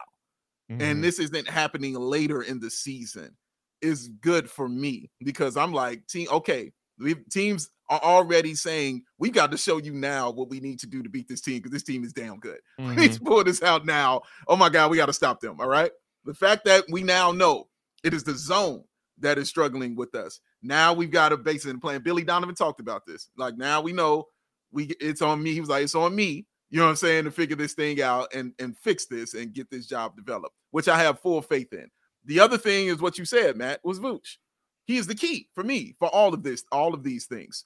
[0.71, 0.81] Mhm.
[0.81, 3.35] and this isn't happening later in the season
[3.81, 9.29] is good for me because I'm like, team, okay, we teams are already saying we
[9.29, 11.71] got to show you now what we need to do to beat this team because
[11.71, 12.59] this team is damn good.
[12.79, 13.17] We need Mhm.
[13.19, 14.23] to pull this out now.
[14.47, 15.61] Oh my God, we got to stop them.
[15.61, 15.91] All right.
[16.25, 17.69] The fact that we now know
[18.03, 18.83] it is the zone
[19.19, 20.39] that is struggling with us.
[20.61, 22.01] Now we've got a base in plan.
[22.01, 23.29] Billy Donovan talked about this.
[23.37, 24.27] Like now we know
[24.71, 25.53] we it's on me.
[25.53, 26.45] He was like, it's on me.
[26.69, 27.23] You know what I'm saying?
[27.23, 30.87] To figure this thing out and and fix this and get this job developed, which
[30.87, 31.89] I have full faith in.
[32.25, 34.37] The other thing is what you said, Matt, was Vooch.
[34.85, 37.65] He is the key for me for all of this, all of these things.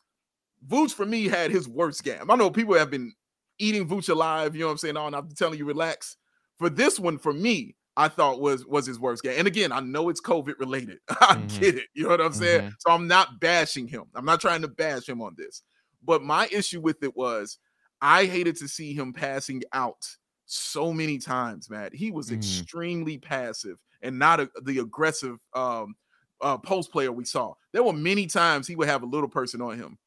[0.68, 2.30] Vooch for me had his worst game.
[2.30, 3.14] I know people have been
[3.58, 4.56] eating Vooch alive.
[4.56, 4.98] You know what I'm saying?
[4.98, 6.18] Oh, and I'm telling you, relax.
[6.58, 9.36] For this one, for me, I thought was was his worst game.
[9.38, 11.00] And again, I know it's COVID related.
[11.10, 11.60] I Mhm.
[11.60, 11.88] get it.
[11.94, 12.62] You know what I'm saying?
[12.70, 12.74] Mhm.
[12.80, 14.06] So I'm not bashing him.
[14.16, 15.64] I'm not trying to bash him on this.
[16.04, 17.58] But my issue with it was
[18.02, 20.04] I hated to see him passing out
[20.48, 21.94] so many times, Matt.
[21.94, 22.38] He was Mhm.
[22.38, 25.96] extremely passive and not a, the aggressive um,
[26.42, 27.54] uh, post player we saw.
[27.72, 29.98] There were many times he would have a little person on him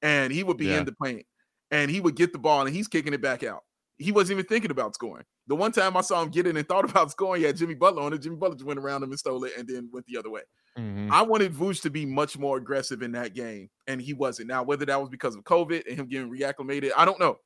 [0.00, 0.78] and he would be Yeah.
[0.78, 1.26] in the paint
[1.70, 3.62] and he would get the ball and he's kicking it back out.
[4.02, 5.24] He wasn't even thinking about scoring.
[5.46, 7.74] The one time I saw him get it and thought about scoring, he had Jimmy
[7.74, 8.18] Butler on it.
[8.18, 10.42] Jimmy Butler just went around him and stole it and then went the other way.
[10.78, 11.10] Mhm.
[11.10, 14.48] I wanted Vooch to be much more aggressive in that game, and he wasn't.
[14.48, 17.38] Now, whether that was because of COVID and him getting reacclimated, I don't know.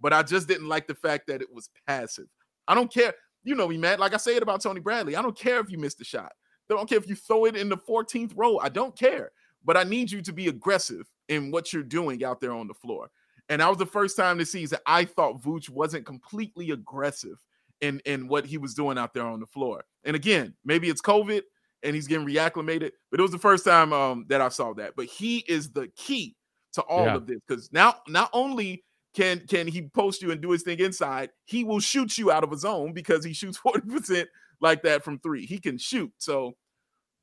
[0.00, 2.26] But I just didn't like the fact that it was passive.
[2.68, 3.14] I don't care.
[3.42, 3.98] You know me, man.
[3.98, 5.16] Like I say it about Tony Bradley.
[5.16, 6.32] I don't care if you missed the shot.
[6.70, 8.58] I don't care if you throw it in the 14th row.
[8.58, 9.30] I don't care.
[9.64, 12.74] But I need you to be aggressive in what you're doing out there on the
[12.74, 13.10] floor.
[13.48, 17.36] And that was the first time this season I thought Vooch wasn't completely aggressive
[17.80, 19.84] in, in what he was doing out there on the floor.
[20.04, 21.42] And again, maybe it's COVID
[21.82, 22.92] and he's getting reacclimated.
[23.10, 24.92] But it was the first time um, that I saw that.
[24.96, 26.36] But he is the key
[26.72, 27.14] to all Yeah.
[27.16, 28.82] of this because now not only
[29.14, 32.42] can can he post you and do his thing inside, he will shoot you out
[32.42, 34.28] of a zone because he shoots forty percent
[34.60, 35.44] like that from three.
[35.46, 36.54] He can shoot, so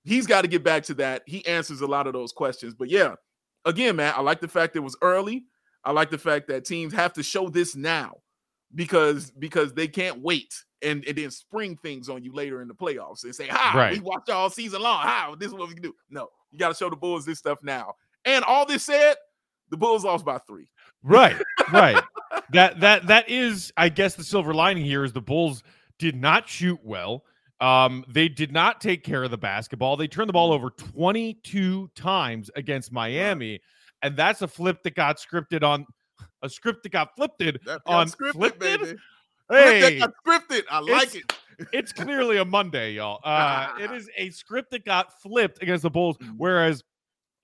[0.03, 1.23] he's got to get back to that.
[1.25, 2.73] He answers a lot of those questions.
[2.73, 3.15] But yeah,
[3.65, 5.45] again, man, I like the fact it was early.
[5.83, 8.17] I like the fact that teams have to show this now
[8.75, 12.73] because because they can't wait and, and then spring things on you later in the
[12.73, 15.03] playoffs and say, "Hi, we watched all season long.
[15.03, 17.39] How this is what we can do." No, you got to show the Bulls this
[17.39, 17.93] stuff now.
[18.25, 19.15] And all this said,
[19.69, 20.67] the Bulls lost by three.
[21.03, 21.35] Right,
[21.71, 22.03] right.
[22.51, 25.63] that that that is, I guess, the silver lining here is the Bulls
[25.97, 27.23] did not shoot well.
[27.59, 29.95] Um, they did not take care of the basketball.
[29.95, 33.61] They turned the ball over 22 times against Miami,
[34.03, 35.85] and that's a flip that got scripted on
[36.43, 38.59] a script that got flipped That on scripted, flipped.
[38.59, 38.85] baby.
[38.85, 38.97] Flip
[39.49, 40.63] Hey, that got scripted.
[40.69, 41.33] I like it.
[41.73, 43.19] it's clearly a Monday, y'all.
[43.25, 46.35] Uh, it is a script that got flipped against the Bulls, Mhm.
[46.37, 46.83] whereas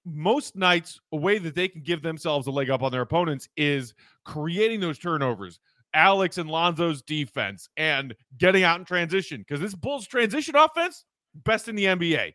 [0.05, 3.49] most nights, a way that they can give themselves a leg up on their opponents
[3.57, 3.93] is
[4.23, 5.59] creating those turnovers.
[5.93, 11.03] Alex and Lonzo's defense and getting out in transition because this Bulls transition offense,
[11.43, 12.33] best in the NBA.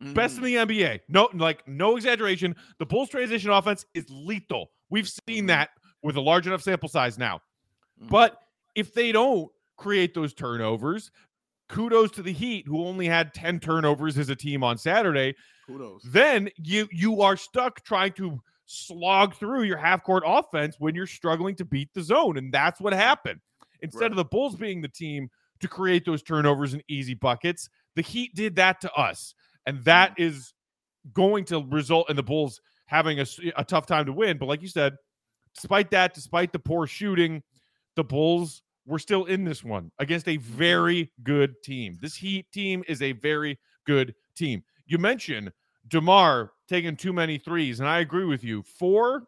[0.00, 1.00] Best in the NBA.
[1.08, 2.54] No, like no exaggeration.
[2.78, 4.70] The Bulls transition offense is lethal.
[4.90, 5.48] We've seen Mhm.
[5.48, 5.70] that
[6.02, 7.40] with a large enough sample size now.
[8.02, 8.08] Mhm.
[8.10, 8.38] But
[8.74, 11.10] if they don't create those turnovers,
[11.68, 15.34] kudos to the Heat, who only had 10 turnovers as a team on Saturday,
[15.66, 16.02] kudos.
[16.04, 21.54] then you you are stuck trying to slog through your half-court offense when you're struggling
[21.54, 22.36] to beat the zone.
[22.36, 23.40] And that's what happened.
[23.80, 24.10] Instead Right.
[24.12, 25.30] of the Bulls being the team
[25.60, 29.34] to create those turnovers and easy buckets, the Heat did that to us.
[29.66, 30.26] And that mm.
[30.26, 30.52] is
[31.12, 34.38] going to result in the Bulls having a tough time to win.
[34.38, 34.94] But like you said,
[35.54, 37.42] despite that, despite the poor shooting,
[37.96, 41.98] the Bulls were still in this one against a very good team.
[42.00, 44.62] This Heat team is a very good team.
[44.86, 45.52] You mentioned
[45.88, 48.62] DeMar taking too many threes, and I agree with you.
[48.62, 49.24] Four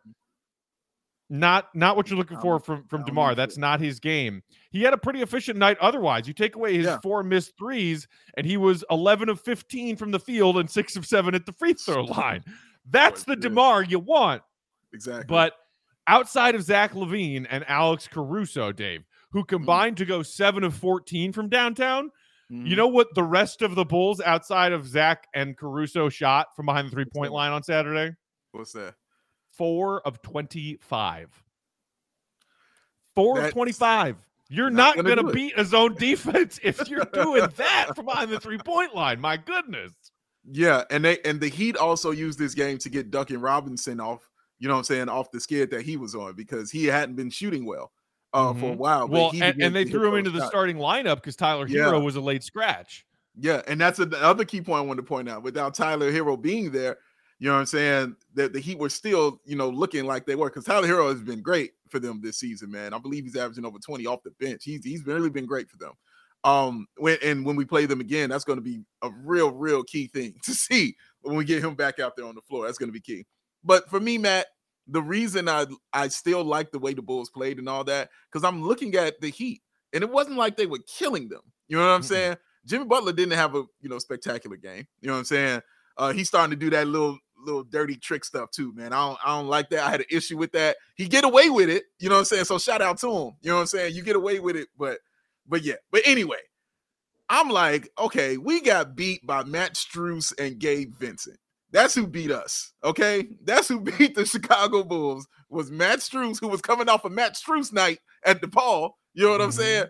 [1.28, 3.34] Not not what you're looking for from from DeMar.
[3.34, 4.42] That's not his game.
[4.70, 6.28] He had a pretty efficient night otherwise.
[6.28, 6.98] You take away his yeah.
[7.02, 11.04] four missed threes, and he was 11 of 15 from the field and six of
[11.04, 12.44] seven at the free throw line.
[12.88, 14.42] That's the DeMar you want.
[14.92, 15.24] Exactly.
[15.26, 15.54] But
[16.06, 19.48] outside of Zach LaVine and Alex Caruso, Dave, who mm-hmm.
[19.48, 19.98] combined mm.
[19.98, 22.10] to go seven of 14 from downtown, mm.
[22.50, 22.76] you mm-hmm.
[22.76, 26.86] know what the rest of the Bulls outside of Zach and Caruso shot from behind
[26.86, 28.14] the three point line on Saturday?
[28.52, 28.94] What's that?
[29.56, 31.42] Four of 25.
[33.14, 34.16] Four That's of 25.
[34.48, 38.30] You're not, not going to beat a zone defense if you're doing that from behind
[38.30, 39.20] the three point line.
[39.20, 39.92] My goodness.
[40.48, 44.30] Yeah, and they and the Heat also used this game to get Duncan Robinson off.
[44.58, 45.08] You know what I'm saying?
[45.08, 47.90] Off the skid that he was on because he hadn't been shooting well
[48.32, 48.60] uh, mm-hmm.
[48.60, 48.78] for a mm-hmm.
[48.78, 49.08] while.
[49.08, 52.04] Well, and, and, they threw him into the starting lineup because Tyler Herro yeah.
[52.04, 53.04] was a late scratch.
[53.38, 55.42] Yeah, and that's another key point I wanted to point out.
[55.42, 56.98] Without Tyler Herro being there,
[57.38, 58.16] you know what I'm saying?
[58.34, 61.20] That the Heat were still, you know, looking like they were because Tyler Herro has
[61.20, 62.94] been great for them this season, man.
[62.94, 64.64] I believe he's averaging over 20 off the bench.
[64.64, 65.92] He's he's really been great for them.
[66.44, 69.82] Um, when and when we play them again, that's going to be a real, real
[69.82, 72.66] key thing to see when we get him back out there on the floor.
[72.66, 73.26] That's going to be key.
[73.64, 74.46] But for me, Matt,
[74.86, 78.44] the reason I I still like the way the Bulls played and all that, because
[78.44, 79.60] I'm looking at the Heat,
[79.92, 81.42] and it wasn't like they were killing them.
[81.68, 82.08] You know what I'm mm-hmm.
[82.08, 82.36] saying?
[82.64, 84.86] Jimmy Butler didn't have a you know spectacular game.
[85.00, 85.60] You know what I'm saying?
[85.98, 88.92] Uh, he's starting to do that little little dirty trick stuff too, man.
[88.92, 89.80] I don't, I don't like that.
[89.80, 90.76] I had an issue with that.
[90.94, 92.44] He get away with it, you know what I'm saying?
[92.44, 93.32] So shout out to him.
[93.42, 93.94] You know what I'm saying?
[93.94, 94.98] You get away with it, but
[95.48, 95.76] but yeah.
[95.90, 96.38] But anyway,
[97.28, 101.38] I'm like, okay, we got beat by Max Strus and Gabe Vincent.
[101.72, 102.72] That's who beat us.
[102.84, 105.26] Okay, that's who beat the Chicago Bulls.
[105.48, 108.92] Was Max Strus, who was coming off a Max Strus night at DePaul.
[109.14, 109.44] You know what mm-hmm.
[109.44, 109.84] I'm saying?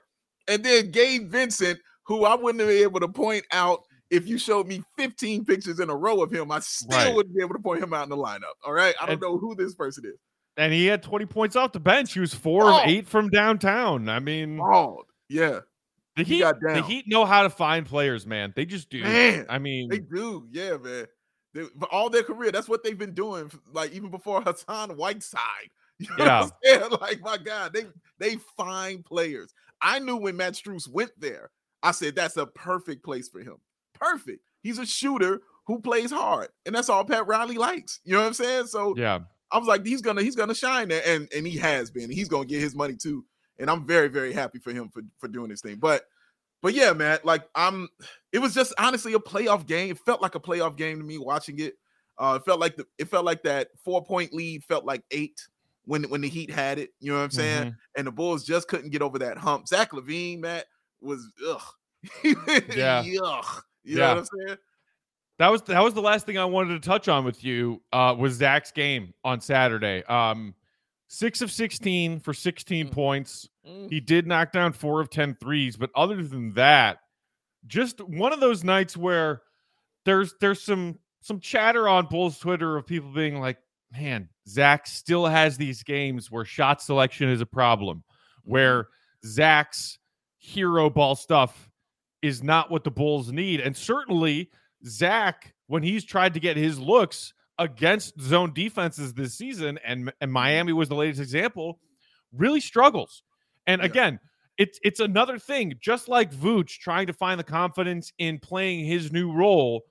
[0.49, 4.39] And then Gabe Vincent, who I wouldn't have been able to point out if you
[4.39, 7.15] showed me 15 pictures in a row of him, I still right.
[7.15, 8.55] wouldn't be able to point him out in the lineup.
[8.65, 8.95] All right.
[9.01, 10.19] I don't and, know who this person is.
[10.57, 12.13] And he had 20 points off the bench.
[12.13, 12.79] He was four oh.
[12.79, 14.09] of eight from downtown.
[14.09, 15.61] I mean, oh, yeah.
[16.17, 18.53] The Heat, the Heat know how to find players, man.
[18.57, 19.03] They just do.
[19.03, 20.47] Man, I mean, they do.
[20.51, 21.07] Yeah, man.
[21.53, 23.51] They, all their career, that's what they've been doing.
[23.71, 25.41] Like even before Hassan Whiteside.
[25.99, 26.41] You know yeah.
[26.43, 26.91] what I'm saying?
[27.01, 27.87] Like my God, they
[28.19, 29.55] they find players.
[29.81, 31.49] I knew when Max Strus went there,
[31.83, 33.57] I said that's a perfect place for him
[33.99, 34.41] perfect.
[34.63, 38.01] He's a shooter who plays hard, and that's all Pat Riley likes.
[38.05, 38.67] You know what I'm saying?
[38.67, 41.91] So yeah, I was like, he's gonna he's gonna shine there, and and he has
[41.91, 42.11] been.
[42.11, 43.25] He's gonna get his money too,
[43.59, 45.77] and I'm very very happy for him for for doing this thing.
[45.77, 46.05] But
[46.63, 47.89] but yeah, man, like I'm.
[48.33, 49.91] It was just honestly a playoff game.
[49.91, 51.75] It felt like a playoff game to me watching it.
[52.19, 55.41] Uh, it felt like the it felt like that four point lead felt like eight
[55.85, 56.91] when when the Heat had it.
[57.01, 57.63] You know what I'm saying?
[57.63, 57.77] Mm-hmm.
[57.97, 59.69] And the Bulls just couldn't get over that hump.
[59.69, 60.67] Zach LaVine, Matt,
[61.01, 61.63] was ugh.
[62.25, 63.03] yeah.
[63.05, 63.63] Yuck.
[63.87, 64.09] You yeah.
[64.09, 64.59] know what I'm saying?
[65.39, 67.83] That was that was the last thing I wanted to touch on with you.
[67.93, 70.03] Uh, was Zach's game on Saturday?
[70.05, 70.55] Um,
[71.09, 72.91] six of 16 for 16 mm.
[72.91, 73.49] points.
[73.69, 73.91] Mm.
[73.91, 76.99] He did knock down four of 10 threes, but other than that,
[77.67, 79.43] just one of those nights where
[80.05, 83.59] there's there's some some chatter on Bulls Twitter of people being like,
[83.93, 88.05] "Man, Zach still has these games where shot selection is a problem,
[88.45, 89.29] where mm-hmm.
[89.29, 89.99] Zach's
[90.39, 91.69] hero ball stuff
[92.27, 93.61] is not what the Bulls need.
[93.61, 94.51] And certainly,
[94.85, 100.33] Zach, when he's tried to get his looks against zone defenses this season, and, and
[100.33, 101.79] Miami was the latest example,
[102.33, 103.23] really struggles.
[103.67, 103.87] And yeah.
[103.87, 104.21] again,
[104.59, 109.13] it's it's another thing, just like Vooch trying to find the confidence in playing his
[109.13, 109.83] new role.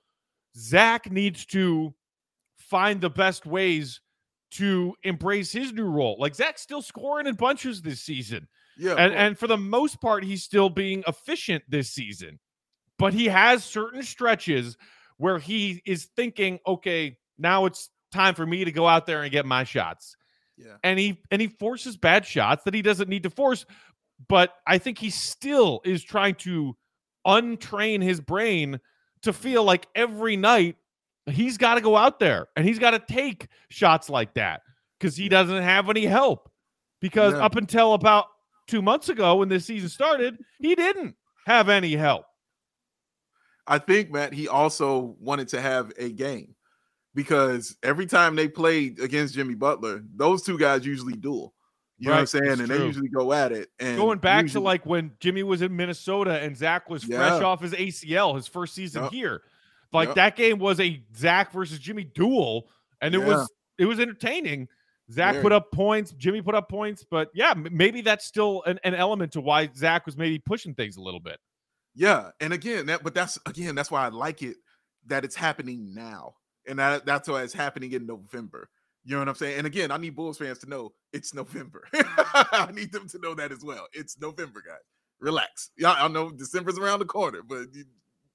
[0.56, 1.94] Zach needs to
[2.56, 4.00] find the best ways
[4.52, 6.16] to embrace his new role.
[6.18, 8.48] Like Zach's still scoring in bunches this season.
[8.76, 8.94] Yeah.
[8.94, 12.38] And, and for the most part, he's still being efficient this season.
[12.98, 14.76] But he has certain stretches
[15.18, 19.30] where he is thinking, okay, now it's time for me to go out there and
[19.30, 20.16] get my shots.
[20.56, 20.76] Yeah.
[20.82, 23.66] And he and he forces bad shots that he doesn't need to force.
[24.28, 26.74] But I think he still is trying to
[27.26, 28.80] untrain his brain
[29.22, 30.76] to feel like every night
[31.26, 34.62] he's got to go out there and he's got to take shots like that
[34.98, 36.50] because he doesn't have any help.
[37.00, 37.44] Because yeah.
[37.44, 38.26] up until about
[38.66, 41.14] two months ago when this season started, he didn't
[41.46, 42.24] have any help.
[43.66, 46.54] I think, Matt, he also wanted to have a game
[47.14, 51.52] because every time they played against Jimmy Butler, those two guys usually duel.
[51.98, 52.60] You right, know what I'm saying?
[52.60, 52.78] And true.
[52.78, 53.70] they usually go at it.
[53.80, 57.16] And going back usually, to like when Jimmy was in Minnesota and Zach was yeah.
[57.16, 59.12] fresh off his ACL, his first season yep.
[59.12, 59.42] here.
[59.92, 60.16] Like yep.
[60.16, 62.68] that game was a Zach versus Jimmy duel,
[63.00, 63.26] and it yeah.
[63.26, 64.68] was it was entertaining.
[65.10, 65.42] Zach Very.
[65.42, 69.32] put up points, Jimmy put up points, but yeah, maybe that's still an, an, element
[69.32, 71.38] to why Zach was maybe pushing things a little bit.
[71.94, 74.56] Yeah, and again, that but that's again that's why I like it
[75.06, 76.34] that it's happening now,
[76.66, 78.68] and that, that's why it's happening in November
[79.04, 79.58] You know what I'm saying?
[79.58, 81.84] And again, I need Bulls fans to know it's November.
[81.94, 83.86] I need them to know that as well.
[83.92, 84.82] It's November, guys.
[85.20, 85.70] Relax.
[85.78, 87.66] Yeah, I know December's around the corner, but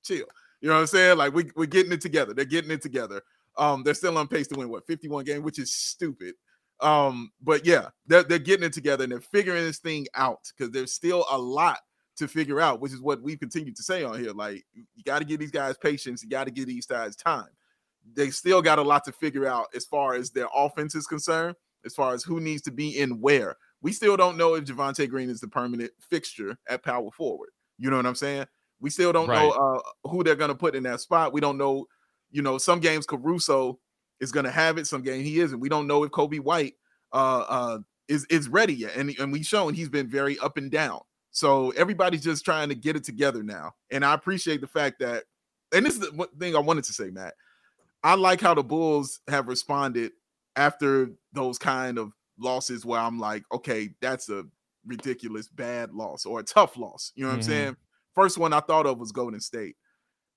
[0.03, 0.26] chill.
[0.61, 1.17] You know what I'm saying?
[1.17, 2.34] Like we, we're getting it together.
[2.34, 3.22] They're getting it together.
[3.57, 6.36] Um, they're still on pace to win what 51 game, which is stupid.
[6.82, 10.72] Um, but yeah, they're, they're getting it together and they're figuring this thing out because
[10.72, 11.80] there's still a lot
[12.18, 14.32] to figure out, which is what we continue to say on here.
[14.32, 17.48] Like, you got to give these guys patience, you got to give these guys time.
[18.16, 21.56] They still got a lot to figure out as far as their offense is concerned,
[21.86, 23.58] as far as who needs to be in where.
[23.82, 27.50] We still don't know if Javonte Green is the permanent fixture at power forward.
[27.78, 28.46] You know what I'm saying?
[28.80, 29.48] We still don't right.
[29.48, 31.34] know uh, who they're going to put in that spot.
[31.34, 31.86] We don't know,
[32.32, 33.80] you know, some games Caruso
[34.22, 35.59] is going to have it, some game he isn't.
[35.59, 36.76] We don't know if Coby White
[37.11, 40.72] uh, uh, is is ready yet, and and we've shown he's been very up and
[40.72, 41.01] down.
[41.32, 45.26] So everybody's just trying to get it together now, and I appreciate the fact that.
[45.74, 47.34] And this is the thing I wanted to say, Matt.
[48.03, 50.11] I like how the Bulls have responded
[50.57, 54.43] after those kind of losses where I'm like, okay, that's a
[54.86, 57.13] ridiculous bad loss or a tough loss.
[57.15, 57.51] You know what mm-hmm.
[57.51, 57.78] I'm saying?
[58.15, 59.76] First one I thought of was Golden State.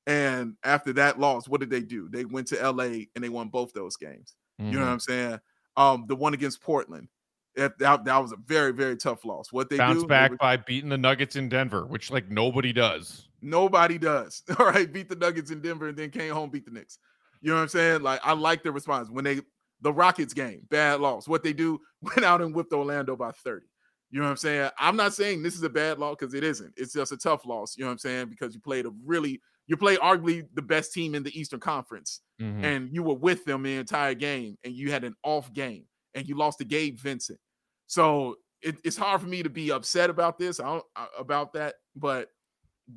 [0.07, 2.09] And after that loss, what did they do?
[2.11, 4.35] They went to LA and they won both those games.
[4.61, 4.73] Mm-hmm.
[4.73, 4.93] You know what mm-hmm.
[4.93, 5.41] I'm saying?
[5.77, 7.09] Um, the one against Portland.
[7.57, 9.53] That, that, that was a very, very tough loss.
[9.53, 13.29] What they bounce do, back by beating the Nuggets in Denver, which like nobody does.
[13.41, 14.43] Nobody does.
[14.59, 16.99] All right, beat the Nuggets in Denver and then came home, beat the Knicks.
[17.41, 18.03] You know what I'm saying?
[18.03, 19.41] Like I like the response when they
[19.83, 21.29] the Rockets game, bad loss.
[21.29, 23.67] What they do went out and whipped Orlando by 30.
[24.11, 24.71] You know what I'm saying?
[24.79, 26.73] I'm not saying this is a bad loss because it isn't.
[26.77, 27.77] It's just a tough loss.
[27.77, 28.29] You know what I'm saying?
[28.31, 32.21] Because you played a really, you play arguably the best team in the Eastern Conference,
[32.41, 32.65] mm-hmm.
[32.65, 35.85] and you were with them the entire game, and you had an off game,
[36.15, 37.39] and you lost to Gabe Vincent.
[37.87, 41.53] So it, it's hard for me to be upset about this, I don't, uh, about
[41.55, 42.31] that, but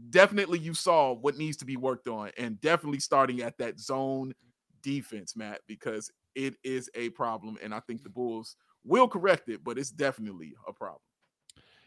[0.09, 4.33] definitely you saw what needs to be worked on, and definitely starting at that zone
[4.81, 9.63] defense, Matt, because it is a problem, and I think the Bulls will correct it,
[9.63, 11.01] but it's definitely a problem.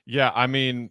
[0.06, 0.90] Yeah, I mean,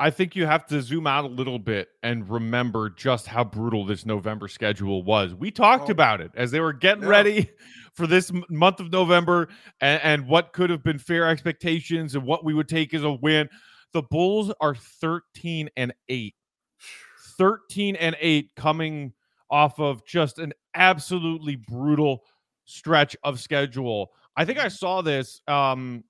[0.00, 3.84] I think you have to zoom out a little bit and remember just how brutal
[3.84, 5.34] this November schedule was.
[5.34, 5.92] We talked oh.
[5.92, 7.10] about it as they were getting yeah.
[7.10, 7.50] ready
[7.92, 9.48] for this month of November
[9.78, 13.12] and, and what could have been fair expectations and what we would take as a
[13.12, 13.50] win.
[13.92, 16.34] The Bulls are 13 and 8.
[17.36, 19.12] 13 and 8 coming
[19.50, 22.22] off of just an absolutely brutal
[22.64, 24.12] stretch of schedule.
[24.34, 26.04] I think I saw this um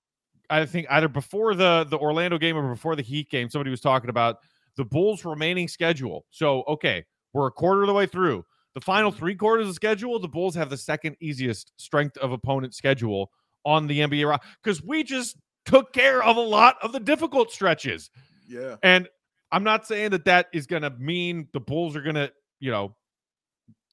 [0.50, 3.80] I think either before the the Orlando game or before the Heat game somebody was
[3.80, 4.38] talking about
[4.76, 6.26] the Bulls remaining schedule.
[6.30, 8.44] So, okay, we're a quarter of the way through.
[8.74, 12.32] The final 3 quarters of the schedule, the Bulls have the second easiest strength of
[12.32, 13.30] opponent schedule
[13.64, 18.10] on the NBA cuz we just took care of a lot of the difficult stretches.
[18.48, 18.76] Yeah.
[18.82, 19.08] And
[19.52, 22.70] I'm not saying that that is going to mean the Bulls are going to, you
[22.70, 22.94] know,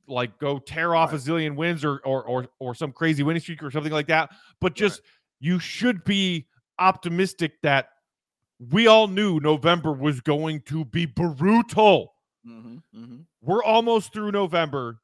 [0.07, 1.19] like go tear off right.
[1.19, 4.29] a zillion wins or, or or or some crazy winning streak or something like that.
[4.61, 5.09] But just right.
[5.39, 6.47] You should be
[6.79, 7.89] optimistic that
[8.71, 12.13] we all knew November was going to be brutal.
[12.47, 13.17] Mm-hmm, mm-hmm.
[13.41, 14.99] We're almost through November,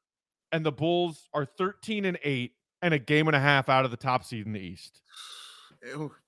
[0.51, 3.91] and the Bulls are 13 and 8 and a game and a half out of
[3.91, 5.01] the top seed in the East.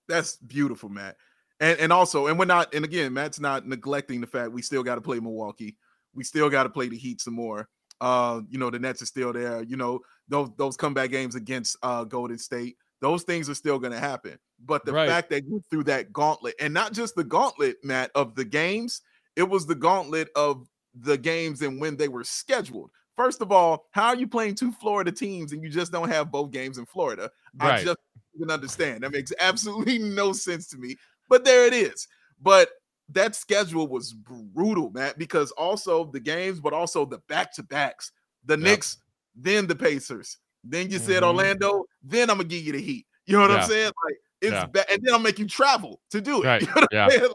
[0.07, 1.17] That's beautiful, Matt.
[1.59, 4.83] And and also, and we're not, and again, Matt's not neglecting the fact we still
[4.83, 5.77] got to play Milwaukee.
[6.13, 7.69] We still got to play the Heat some more.
[8.01, 9.63] Uh, you know, the Nets are still there.
[9.63, 13.93] You know, those those comeback games against uh Golden State, those things are still going
[13.93, 14.37] to happen.
[14.63, 15.07] But the right.
[15.07, 19.01] fact that you through that gauntlet, and not just the gauntlet, Matt, of the games,
[19.35, 22.91] it was the gauntlet of the games and when they were scheduled.
[23.15, 26.31] First of all, how are you playing two Florida teams and you just don't have
[26.31, 27.29] both games in Florida?
[27.59, 27.79] Right.
[27.79, 27.97] I just
[28.37, 29.03] can understand.
[29.03, 30.95] That makes absolutely no sense to me.
[31.29, 32.07] But there it is.
[32.41, 32.69] But
[33.09, 38.11] that schedule was brutal, Matt, because also the games, but also the back to backs,
[38.45, 38.61] the yep.
[38.61, 38.97] Knicks,
[39.35, 40.37] then the Pacers.
[40.66, 41.05] Then you mm-hmm.
[41.05, 43.05] said Orlando, then I'm gonna give you the Heat.
[43.26, 43.57] You know what yeah.
[43.57, 43.91] I'm saying?
[44.03, 44.66] Like it's yeah.
[44.66, 46.45] bad, and then I'll make you travel to do it.
[46.45, 46.61] Right.
[46.61, 47.07] You know yeah.
[47.07, 47.32] Like,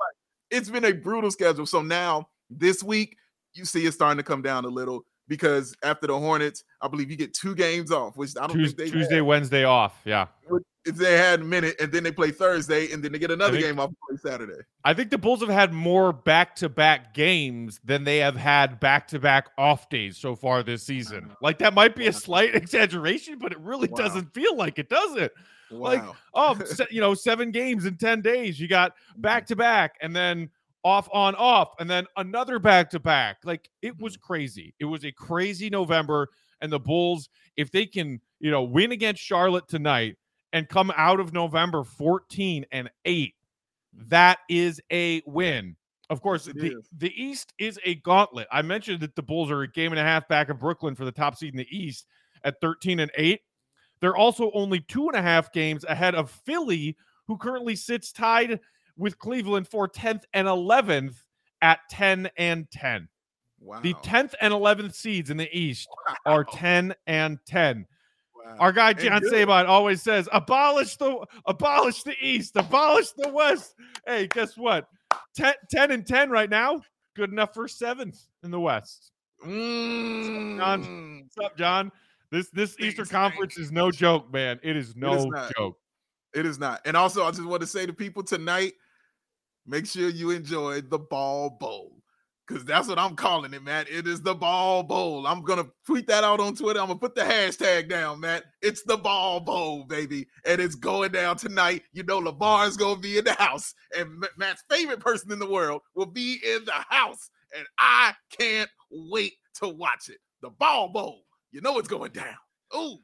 [0.51, 1.67] it's been a brutal schedule.
[1.67, 3.17] So now this week,
[3.55, 7.09] you see it starting to come down a little because after the Hornets, I believe
[7.09, 9.25] you get two games off, which I don't Tuesday, think they Tuesday, had.
[9.25, 9.99] Wednesday off.
[10.05, 10.27] Yeah.
[10.85, 13.53] If they had a minute and then they play Thursday and then they get another
[13.53, 14.61] think, game off Saturday.
[14.85, 18.81] I think the Bulls have had more back to back games than they have had
[18.81, 21.31] back to back off days so far this season.
[21.41, 23.99] Like that might be a slight exaggeration, but it really wow.
[23.99, 25.33] doesn't feel like it, does it?
[25.71, 25.79] Wow.
[25.79, 26.03] Like,
[26.35, 26.59] oh,
[26.91, 28.59] you know, seven games in 10 days.
[28.59, 30.51] You got back to back and then
[30.85, 34.27] off on off and then another back to back like it was mm-hmm.
[34.27, 34.75] crazy.
[34.81, 36.29] It was a crazy november
[36.61, 40.17] and the bulls if they can you know win against charlotte tonight
[40.53, 43.35] and come out of november 14 and 8
[44.09, 45.77] that is a win.
[46.09, 48.49] Of course the, the east is a gauntlet.
[48.51, 51.05] I mentioned that the bulls are a game and a half back of brooklyn for
[51.05, 52.07] the top seed in the east
[52.43, 53.41] at 13 and 8
[54.01, 58.59] They're also only two and a half games ahead of Philly, who currently sits tied
[59.01, 61.17] with Cleveland for 10th and 11th
[61.63, 63.09] at 10 and 10.
[63.59, 63.81] Wow.
[63.81, 66.15] The 10th and 11th seeds in the East wow.
[66.27, 67.87] are 10 and 10.
[68.35, 68.57] Wow.
[68.59, 73.75] Our guy John Sabine always says, "Abolish the abolish the East, abolish the West."
[74.07, 74.89] Hey, guess what?
[75.37, 76.81] 10, 10 and 10 right now.
[77.15, 79.13] Good enough for seventh in the West.
[79.45, 80.59] Mm.
[80.59, 81.93] John, what's up, John?
[82.31, 84.59] This this Eastern Conference is no joke, man.
[84.63, 85.79] It is no it is joke.
[86.35, 86.81] It is not.
[86.85, 88.73] And also, I just want to say to people tonight,
[89.67, 92.01] make sure you enjoy the Ball Bowl
[92.51, 93.89] because that's what I'm calling it, Matt.
[93.89, 95.27] It is the Ball Bowl.
[95.27, 96.81] I'm gonna tweet that out on Twitter.
[96.81, 98.45] I'm gonna put the hashtag down, Matt.
[98.61, 101.83] It's the Ball Bowl, baby, and it's going down tonight.
[101.93, 102.19] You know,
[102.67, 106.41] is gonna be in the house, and Matt's favorite person in the world will be
[106.45, 110.19] in the house, and I can't wait to watch it.
[110.43, 111.23] The Ball Bowl.
[111.53, 112.37] You know it's going down.
[112.75, 112.99] Ooh.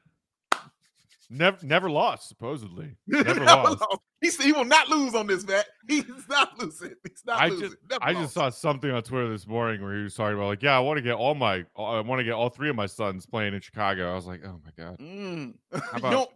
[1.30, 2.28] Never, never lost.
[2.28, 3.84] Supposedly, never, never lost.
[4.20, 5.66] He's, he will not lose on this, Matt.
[5.88, 6.94] He's not losing.
[7.02, 7.70] He's not I losing.
[7.90, 8.22] Just, I lost.
[8.24, 10.80] just saw something on Twitter this morning where he was talking about like, yeah, I
[10.80, 13.54] want to get all my, I want to get all three of my sons playing
[13.54, 14.10] in Chicago.
[14.10, 14.98] I was like, oh my god.
[14.98, 15.54] Mm.
[15.72, 16.28] How about?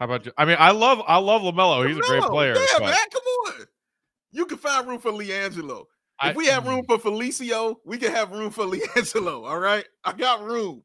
[0.00, 0.26] how about?
[0.26, 0.32] You?
[0.36, 1.86] I mean, I love, I love LaMelo.
[1.86, 2.54] He's a great player.
[2.56, 2.86] Yeah, but...
[2.86, 3.66] man, come on.
[4.32, 5.80] You can find room for LiAngelo.
[5.80, 5.86] If
[6.18, 9.48] I, we have room for Felicio, we can have room for LiAngelo.
[9.48, 10.82] All right, I got room.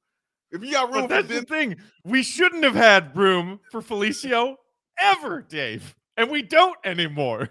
[0.51, 3.81] If you got room but for that's the thing, we shouldn't have had room for
[3.81, 4.55] Felicio
[4.99, 7.49] ever, Dave, and we don't anymore.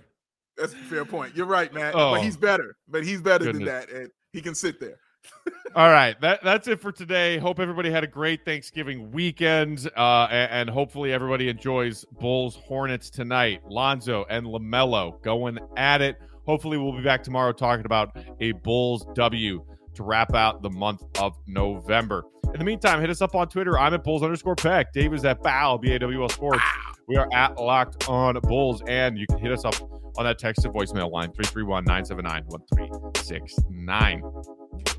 [0.56, 1.36] That's a fair point.
[1.36, 1.92] You're right, man.
[1.94, 2.76] Oh, but he's better.
[2.88, 3.58] But he's better goodness.
[3.58, 4.98] than that, and he can sit there.
[5.74, 7.36] All right, that that's it for today.
[7.36, 13.10] Hope everybody had a great Thanksgiving weekend, uh, and, and, hopefully everybody enjoys Bulls Hornets
[13.10, 13.60] tonight.
[13.68, 16.16] Lonzo and LaMelo going at it.
[16.46, 19.64] Hopefully, we'll be back tomorrow talking about a Bulls W
[19.96, 22.24] to wrap out the month of November.
[22.52, 23.78] In the meantime, hit us up on Twitter.
[23.78, 24.92] I'm at Bulls underscore Peck.
[24.92, 26.62] Dave is at Bawl, B A W L Sports.
[27.08, 29.74] We are at Locked on Bulls, and you can hit us up
[30.16, 34.22] on that text to voicemail line 331 979 1369.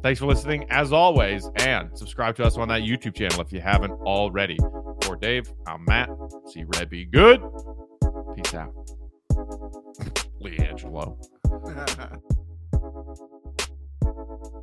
[0.04, 3.60] Thanks for listening, as always, and subscribe to us on that YouTube channel if you
[3.60, 4.58] haven't already.
[5.04, 6.10] For Dave, I'm Matt.
[6.48, 7.42] See Red be good.
[8.36, 8.74] Peace out.
[10.42, 11.18] LiAngelo.